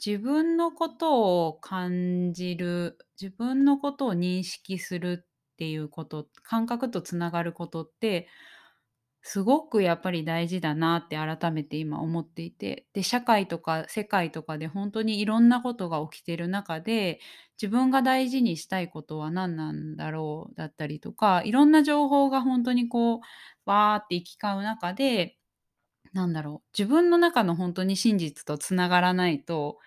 [0.05, 8.29] 自分のことを感じる自分のことを認識するっていうこと感覚とつながることって
[9.25, 12.87] すごくやっぱり大事だなって改めて今思っていて。
[12.93, 17.21] で社会とか世界とかで本当にいろんなことが起きてる中で
[17.61, 23.21] 自分が大事にしたいことは何なんだろうだったりとかいろんな情報が本当にこう
[23.65, 25.39] わーって行き交う中で
[26.13, 29.79] なんだろう自分の中の本当に真実とつながらないと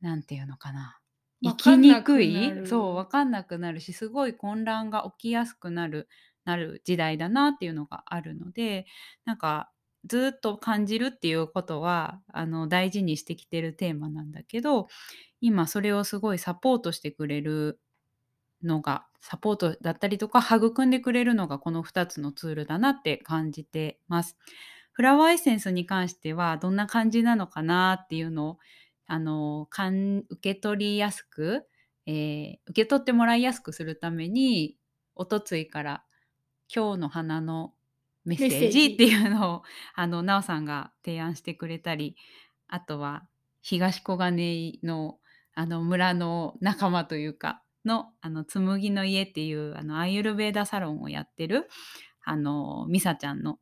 [0.00, 0.98] なんていうのかな。
[1.42, 2.60] 生きにくい。
[2.64, 6.08] そう分かんなくなるしすごい混乱が起きやすくなる
[6.48, 8.86] なる時代だなっていうのがあるので
[9.26, 9.70] なんか
[10.06, 14.88] ずっと感じるっていうことはあの大事にしてきてるテーマなんだけど
[15.40, 17.80] 今それをすごいサポートしてくれる
[18.62, 24.36] のがサポートだったりとか育んでくれるのがこの2つのツールだなって感じてます。
[24.92, 28.58] フラワーエッセンスに関してはどんな感じなのかなっていうのを
[29.06, 29.68] あの
[30.28, 31.66] 受け取りやすく、
[32.06, 34.76] えー受け取ってもらいやすくするために
[35.14, 36.04] おとついから
[36.74, 37.74] 「今日の花の
[38.24, 39.62] メッセージ」っていうのを
[39.94, 42.16] あのなおさんが提案してくれたり
[42.68, 43.26] あとは
[43.62, 45.18] 東小金井の
[45.54, 51.68] あの村の仲間というかのあの紬の家っていうあのアーユルベーダサロンをやってる
[52.24, 53.58] あのミサちゃんの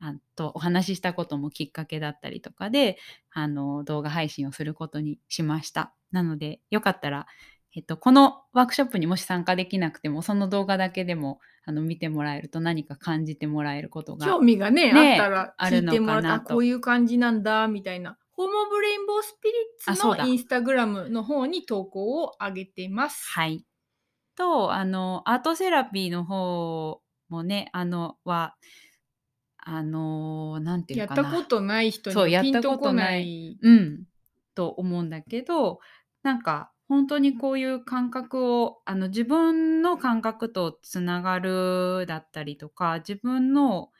[0.00, 2.98] あとお話ししたこともきっかけだったりとかで
[3.30, 5.92] あの動画配信をすることにしました。
[6.12, 7.26] なのでよかったら、
[7.74, 19.54] えっと、このワークショップにもし参加できなくてもその動画だけでもあの見てもらえると何か感じてもらえることが興味がねねあったら聞いてもらったこういう感じなんだみたいなホームオブレインボースピリ
[19.92, 23.28] ッツのインスタグラムの方に投稿を上げています。
[23.32, 23.64] はい。
[24.36, 28.54] とあのアートセラピーの方もねあのは
[29.58, 33.58] あのなんていうのかなやったことない人にそうはピンやったこととこなないい。
[33.60, 34.04] うん、
[34.54, 35.80] と思うんだけど
[36.22, 43.90] なんか本当にこういう感覚をあの自分の感覚とつながるだったりとか自分の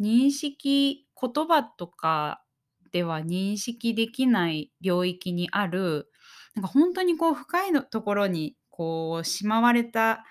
[0.00, 2.42] 認識言葉とか
[2.90, 6.10] では認識できない領域にある
[6.54, 10.24] なんか本当にこう深いのところにこうしまわれた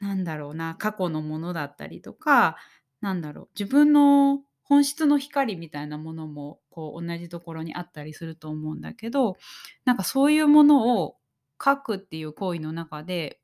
[0.00, 2.56] なんだろうな過去のものだったりとか
[3.00, 9.36] なんだろう自分の本質の光みたいなものもこう同じところにあったりすると思うんだけど
[9.84, 11.16] なんかそういうものを
[11.62, 13.40] 書くっていう行為の中で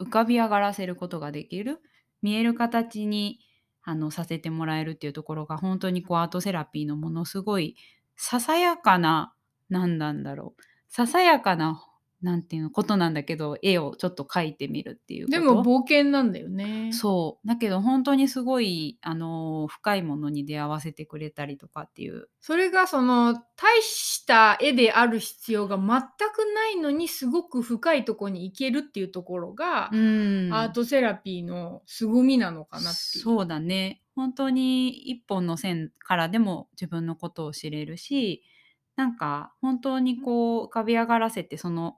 [0.00, 1.80] 浮かび上がらせることができる
[2.22, 3.40] 見える形に
[3.82, 7.76] あのさせてもらえるっていうところが本当にこうアートセラピーのものすごい
[8.16, 9.34] ささやかな
[9.68, 11.84] 何なんだろうささやかな
[12.24, 16.90] なんていうのことなんだけど絵をちょっと描いてみるっていうでも冒険なんだよね。
[16.94, 17.46] そう。
[17.46, 22.28] だけど本当にすごいあの深いものに出会わせてくれたりとかっていう。
[22.40, 25.90] それがその大した絵である必要が全く
[26.54, 30.50] ないのにすごく深いところに行けるっていうところが、うん。
[30.50, 33.22] アートセラピーの凄みなのかなっていう。
[33.22, 34.00] そうだね。
[34.16, 38.44] 本当に一本の線からでも自分のことを知れるし
[38.96, 41.96] なんか本当にこう浮かび上がらせてその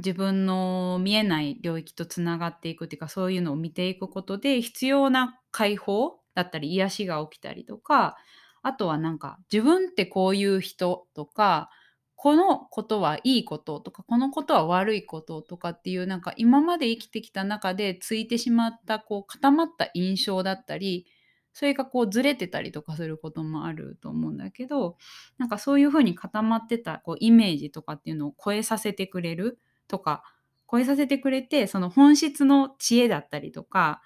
[0.00, 8.16] 自分の見えない領域とつながっていくっていうかそういうのを見ていくことで必要な解放だったり癒しが起きたりとか
[8.62, 11.70] あとはなんか自分ってこういう人とか
[12.16, 21.06] このことはいいこととかこのことは悪いこととかっていうなんか今まで生きてきた中でついてしまったこう固まった印象だったり
[21.52, 24.98] それがこうずれてたりとかすることもあると思うんだけど
[25.38, 29.58] なんかそういうふうに固まってたこうイメージとかっていうのを超えさせてくれる
[29.90, 30.22] とか
[30.70, 34.00] 超えさせてくれてその本質の知恵だったりとか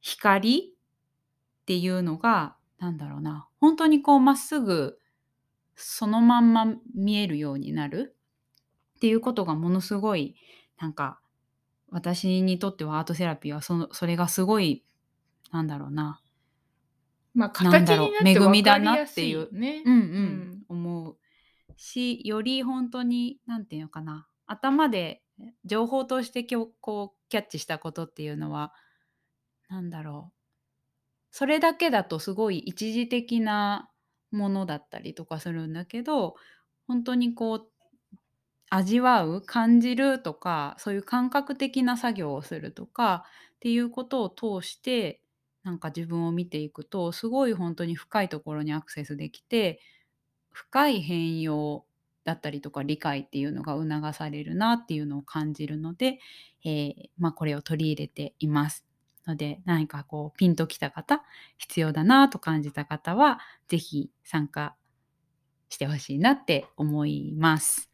[0.00, 0.74] 光
[1.62, 4.98] っていうのがなんだろうな本当にこうまっすぐ
[5.74, 8.16] そのまんま見えるようになる
[8.96, 10.36] っていうことがものすごい
[10.78, 11.20] なんか
[11.90, 14.84] 私にとってはアートセラピーはそのそれがすごい
[15.52, 16.22] なんだろうな
[17.34, 19.82] まあ形になって恵みだなっていうね。
[19.84, 21.16] うんうん、ん思う
[21.76, 25.22] しより本当に何て言うのかな頭で
[25.64, 28.72] 情報としてきょこうキャッチしたことっていうのは
[29.68, 30.36] なんだろう。
[31.30, 33.90] それだけだとすごい一時的な
[34.32, 36.34] ものだったりとかするんだけど
[36.86, 37.70] 本当にこう
[38.70, 43.24] 味わう感じるとかそういう感覚的な作業をするとか
[43.56, 45.22] っていうことを通して
[45.64, 49.80] なんか自分を見ていくとすごい本当に深いところにアクセスできて
[50.52, 51.86] 深い変容
[52.24, 56.18] だったりとか理解っていうのが促されるなっていうのを感じるので、
[56.64, 58.84] えーまあ、これを取り入れています。
[59.26, 61.22] ので何かこうピンときた方
[61.58, 64.74] 必要だなと感じた方は是非参加
[65.68, 67.90] してほしいなって思います。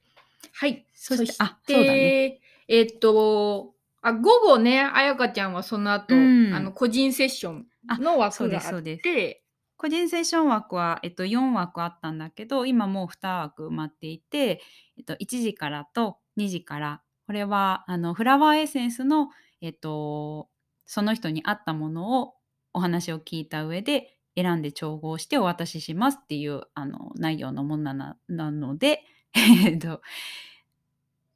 [0.53, 0.87] はい。
[0.95, 7.67] そしてあそうだねえっと、あ午後ね、あやかちゃんはその後、うんあの個人セッション
[8.01, 9.45] の枠があって、
[9.77, 14.63] 個人セッション枠は、えっと、4枠あったんだけど今もう2枠埋まっていて、
[14.97, 17.03] えっと、1時からと2時から。
[17.27, 20.49] これはあのフラワーエッセンスの、えっと、
[20.85, 22.35] その人に合ったものを
[22.73, 29.03] お話を聞いた上で選んで調合してお渡ししますっていうあの内容のものななので、
[29.35, 30.03] えっと、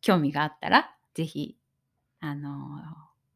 [0.01, 1.57] 興味があったらぜひ
[2.21, 2.51] あの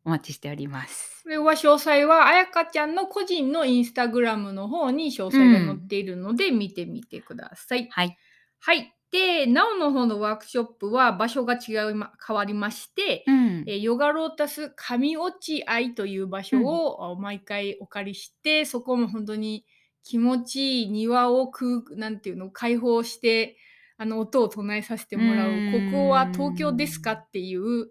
[0.04, 1.22] お待ちしております。
[1.22, 7.88] これは詳細はあやかちゃんの個人のインスタグラムの方に詳細が載っているので見てみてください。
[7.90, 8.16] はい、
[8.60, 8.94] はい。
[9.10, 19.64] で、なおの方のワークショップは場所が違いま変わりまして、うんえーヨガロータス神落合という場所をあ毎回お借りして、そこも本当に
[20.02, 23.56] 気持ちいい庭を空なんていうの開放して
[23.96, 27.90] あの音を唱えさせてもらううんここは東京ですかっていう、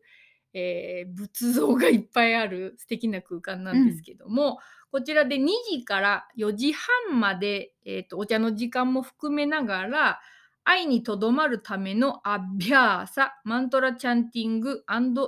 [0.53, 4.59] えー仏像がいっぱいある素敵な空間なんですけども、
[4.91, 10.19] こちらで2時から4時半まで、えーとお茶の時間も含めながら
[10.63, 14.83] 愛にとどまるためのアビャーサマントラチャンティング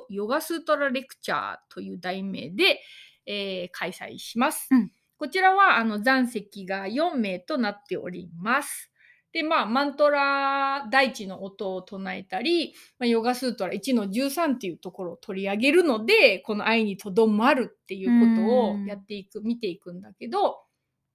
[0.09, 2.79] ヨガスートラレクチャーという題名で、
[3.25, 4.67] えー開催します。
[4.71, 8.91] うんこちらはあの残席が4名となっております。
[9.35, 20.61] でまあマントラ大地の音を唱えたり、まあ、ヨガスートラ1の13っていうところを取り上げるのでこの愛にとどまるっていうことをやっていく見ていくんだけど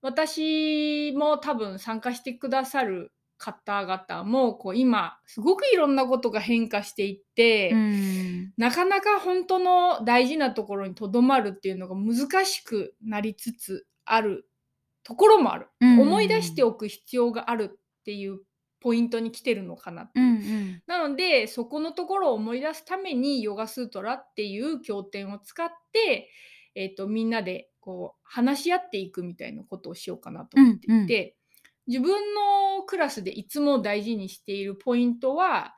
[0.02, 8.52] 私も多分参加してくださる方々もこう今すごくいろんなことが変化していって、うん。
[8.58, 14.44] なかなか本当の大事なところにとどまるっていうのが難しくなりつつある
[15.04, 16.00] ところもある、うん。
[16.00, 18.40] 思い出しておく必要があるっていう
[18.80, 20.26] ポイントに来てるのかなっていう。
[20.26, 20.82] うんうん。
[20.86, 26.30] なのでそこのところを思い出すためにヨガスートラっていう経典を使って、
[26.74, 31.36] えー、とみんなでこう話し合っていくみたいなことをしようかなと思っていて、
[31.86, 35.74] 自分のクラスでいつも大事にしているポイントは、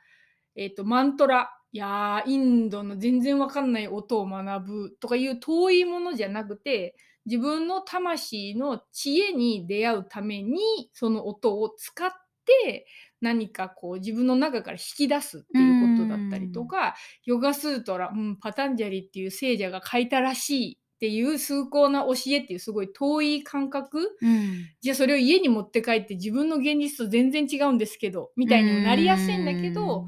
[0.54, 1.50] えー、とマントラ。
[1.74, 6.94] いやーインドの全然わかんない音を学ぶとかいう遠いものじゃなくて
[7.26, 12.10] 自分の魂の知恵に出会うためにその音を使っ
[12.44, 12.86] て
[13.20, 24.16] 何かこう自分の中から引き出すっていうことだったりとかヨガスートラ、うん、パタンジャリっていう聖者が書いたらしいっていう崇高な教えっていうすごい遠い感覚。
[24.20, 24.68] うん。
[24.80, 30.06] じゃあそれを家に持って帰って自分の現実と全然違うんですけどみたいにもなりやすいんだけど、もっ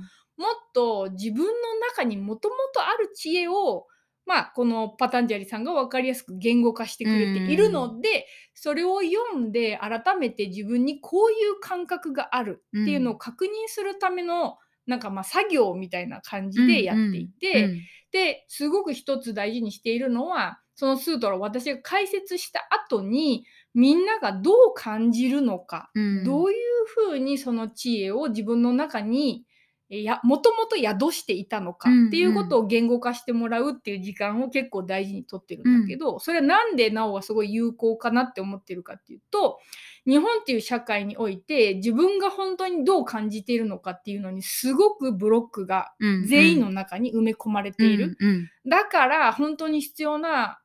[0.73, 1.51] と自分の
[1.89, 3.87] 中にもともとある知恵を
[4.27, 17.81] まあこのパタンジャリさんが分かりやすく言語化してくれているので、それを読んで改めて自分にこういう感覚があるっていうのを確認するための、なんかまあ作業みたいな感じでやっていて、うん
[18.15, 23.45] ですごく一つ大事にしているのはそのスートラを私が解説した後に
[23.75, 26.25] みんながどう感じるのか、うん。
[26.25, 29.54] どういうふうにその知恵を自分の中にえ
[29.91, 39.59] やもともと宿していたのかうんっていうことを言語化してもらうっていう時間を結構大事にとってるんだけど、それはなんでなおはすごい有効かなって思ってるかっていうと
[40.07, 48.17] 日本っていう社会において自分が本当にどう感じているのかっていうのにすごくブロックがうん全員の中に埋め込まれている。
[48.19, 48.51] うん。
[48.67, 50.61] だから本当に必要な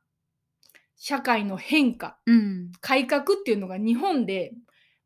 [0.96, 2.72] 社会の変化うん。
[2.80, 4.52] 改革っていうのが日本で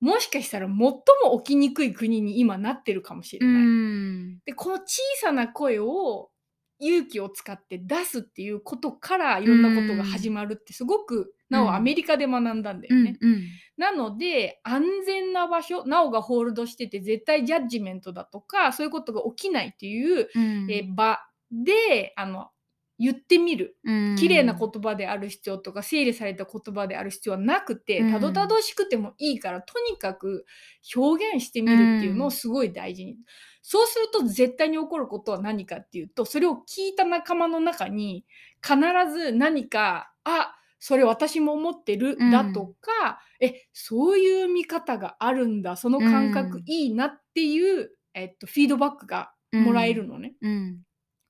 [0.04, 0.94] もしかしたら最も
[1.42, 3.62] 起きにくい国に今なってるかもしれうない。
[3.62, 6.30] んでこの小さな声を
[6.78, 13.16] 勇気を使って出すっていうことからいろんなことが始まるってすごくなおアメリカで学んだんだよね。
[13.20, 13.42] うん
[13.76, 21.18] なので安全な場所なおがホールドしてて絶対ジャッジメントだとかそういうことが起きないっていう、うんえー場
[21.50, 22.48] であの
[22.98, 23.76] 言ってみる。
[23.84, 24.16] うん。
[24.16, 28.12] 綺麗な言葉である必要とか整理された言葉である必要はなくてうん。
[28.12, 30.46] たどたどしくてもいいからとにかく
[30.94, 32.26] 表現してみるっていうのうん。
[32.26, 33.16] をすごい大事に。
[33.62, 38.26] そうすると絶対に起こることは何かっていうとそれを聞いた仲間の中に
[38.62, 38.76] 必
[39.10, 42.30] ず何かあそれ私も思ってるうん。
[42.30, 46.64] だとか、えそういう見方があるんだその感覚うん。
[46.66, 50.34] いいなっていう、えっと、フィードバックがもらえるのね。
[50.42, 50.80] うん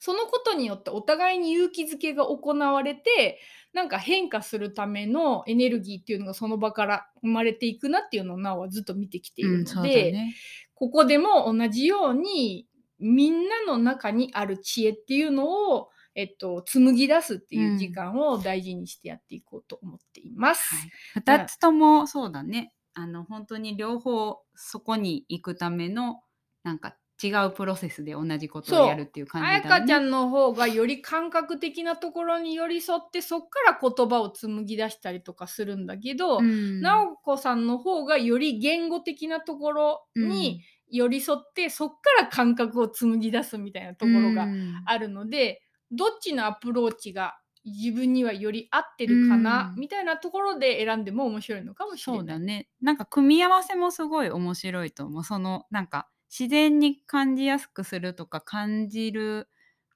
[0.04, 3.40] そのことによってお互いに勇気づけが行われて
[3.72, 10.34] なんか変化するためのエネルギーっていうのがその場から生まれていくなっていうのをなおはずっと見てきているので、だね。
[10.74, 12.68] ここでも同じように
[12.98, 20.74] みんなの中にある知恵っていうのを、えっと、紡ぎ出すっていう時間を大事にしてやっていこうと思っています。
[20.74, 20.90] はい。
[21.14, 22.74] 二つともそうだね。
[22.92, 26.20] あの本当に両方そこに行くための
[26.62, 26.94] なんか
[27.24, 29.60] 違うプロセスで同じことをやるっていう感じだね。
[29.64, 36.80] 彩香ちゃんの方がより感覚的なところに寄り添ってそっから言葉を紡ぎ出したりとかするんだけど、うん。
[36.80, 44.82] 直子さんの方がより言語的なところに寄り添って、そっから感覚を紡ぎ出すみたいなところがうん。
[44.84, 49.80] あるので、どっちのアプローチが自分にはより合ってるかな、うん。
[49.80, 52.20] みたいなところで選んでも面白いのかもしれない。
[52.20, 52.68] そうだね。
[52.82, 55.24] なんか組み合わせもすごい面白いと思う。
[55.24, 59.48] そのなんか自然に感じやすくするとか感じる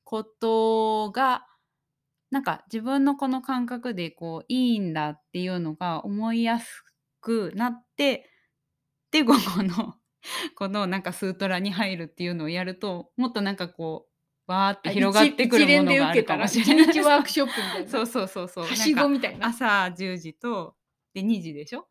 [0.05, 1.45] ことが
[2.31, 6.85] なんか自分のこの感覚でこういいんだっていうのが思いやす
[7.21, 8.31] くなって
[9.11, 9.97] で午後の
[10.55, 14.07] このなんかスートラに入るっていうのをやるともっとなんかこ
[14.47, 16.85] うわーって広がってくるものがあるかもしれない。
[16.85, 17.89] 一日ワークショップみたいな。
[17.91, 18.65] そうそうそうそう。
[18.65, 19.49] はしごみたいな。
[19.49, 20.77] 朝10時と
[21.13, 21.89] で2時でしょ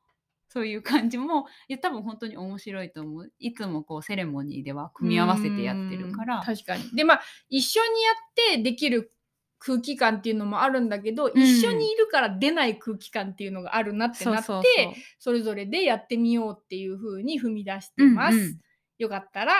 [0.58, 3.32] そういう感じもいや多分本当に面白いと思う。
[3.38, 6.40] いつもこうセレモニーでは組み合わせてやってるから。
[6.40, 6.90] うん確かに。
[6.96, 8.12] でまあ一緒にや
[8.56, 9.12] ってできる
[9.60, 11.32] 空気感っていうのもあるんだけど、ん。
[11.40, 18.58] 一緒にいるから出ない空気感っていうのがあるなってなってそれぞれでやってみようっていう風に踏み出してます、うんうん
[18.98, 19.54] よかったら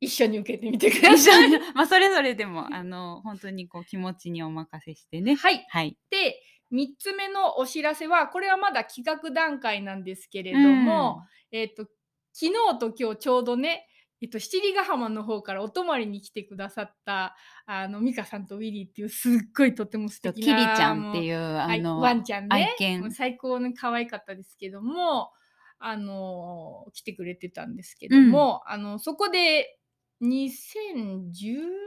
[0.00, 5.34] 一緒に受けてみてくだ一さい まあそれぞれでもあの本当にこう気持ちにお任せしてね。
[5.34, 5.64] はい。
[5.70, 5.96] はい。
[6.10, 6.38] で
[6.72, 11.22] 3つ目のお知らせはこれはまだ企画段階なんですけれども、
[11.52, 11.86] えっ、と
[12.32, 13.86] 昨日と今日ちょうどね
[14.22, 17.36] えっと、七里ヶ浜の方からお泊まりに来てくださった
[17.66, 22.74] あの美香さんとウィリーっていうすっごいとても素と敵なキリちゃんっていううあの、ワンちゃんね
[23.12, 25.32] 最高に可愛かったですけども
[25.78, 29.78] あの来てくれてたんですけども、あのそこで
[30.22, 31.85] 2019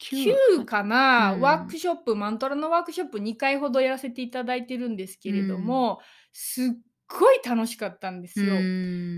[0.00, 1.40] 9かな、うん。
[1.40, 6.00] ワークショップマントラのワークショップ2回ほどやらせていただいてるんですけれども、
[6.32, 6.66] すっ
[7.06, 8.54] ごい楽しかったんですよ。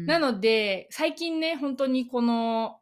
[0.06, 2.78] なので最近ね本当にこの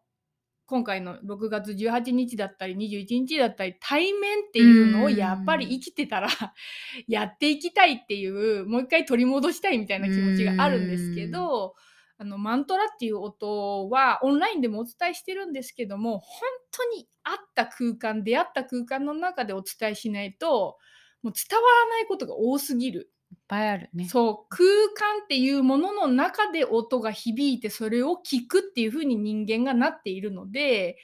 [0.66, 6.28] 今回の6月18日だったり21日だったり対面っていうのをやっぱり生きてたら
[7.08, 11.74] やっていきたいっていうもう一回取り戻したいみたいな気持ちがあるんですけど
[12.20, 20.76] あのマントラっていう音はオンラインでもお伝えしてるんですけども本当に合った空間出会った空間の中でお伝えしないと
[21.22, 23.10] もう伝わらないことが多すぎる。
[23.32, 30.98] いっぱいあるねそう空間っていうものの中で音が響いてそれを聞くっていう風に人間がなっているので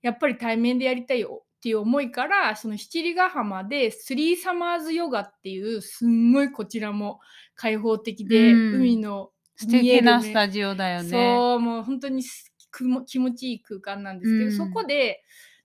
[0.00, 7.18] やっぱり対面でやりたいよっていう思いからその七里ヶ浜でスリーサマーズヨガっていうすんごいこちらも
[7.56, 11.10] 開放的で、うん海の素敵なスジタジオだよね。
[11.10, 14.52] そうもう本当にすくも気持ちいい空間なんですけど、うん。
[14.52, 15.22] そこで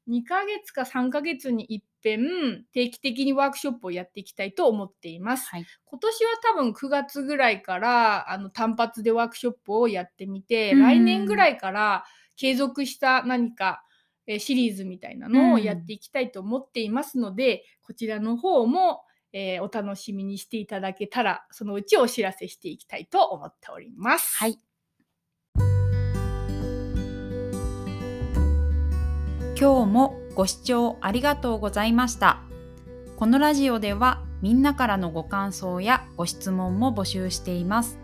[0.07, 5.49] 2ヶ月か3ヶ月に一遍定期的にワークショップをやっていきたいと思っています。
[5.49, 5.65] はい。
[5.85, 12.05] 今年は多分9月ぐらいからあの単発でワークショップをやってみて、うん来年ぐらいから
[12.35, 13.83] 継続した何か
[14.27, 19.01] えーシリーズみたいなのをやっていきたいと思っていますので、こちらの方も、
[19.33, 24.37] えーお楽しみにしていただけたらそのうちお知らせしていきたいと思っております。
[24.37, 24.57] はい
[29.59, 32.41] 今日もご視聴ありがとうございました。
[33.15, 37.97] このラジオではみんなからのご感想やご質問も募集しています。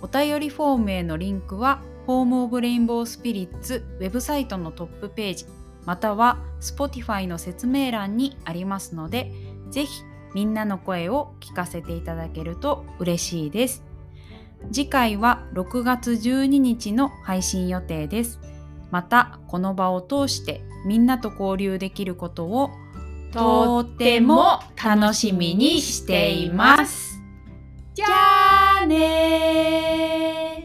[0.00, 5.44] お便りフォームへのリンクはホームオブレインボースピリッツウェブサイトのトップページ
[5.84, 9.30] または Spotify の説明欄にありますので
[9.70, 10.02] ぜひ
[10.34, 13.84] みんなの声を聞かせていただけると嬉しいです。
[14.72, 18.40] 次回は6月12日の配信予定です。
[18.90, 22.70] またこの場を通してみんなと交流できることを
[23.32, 27.20] とっても楽しみにしています。
[27.94, 30.57] じゃあねー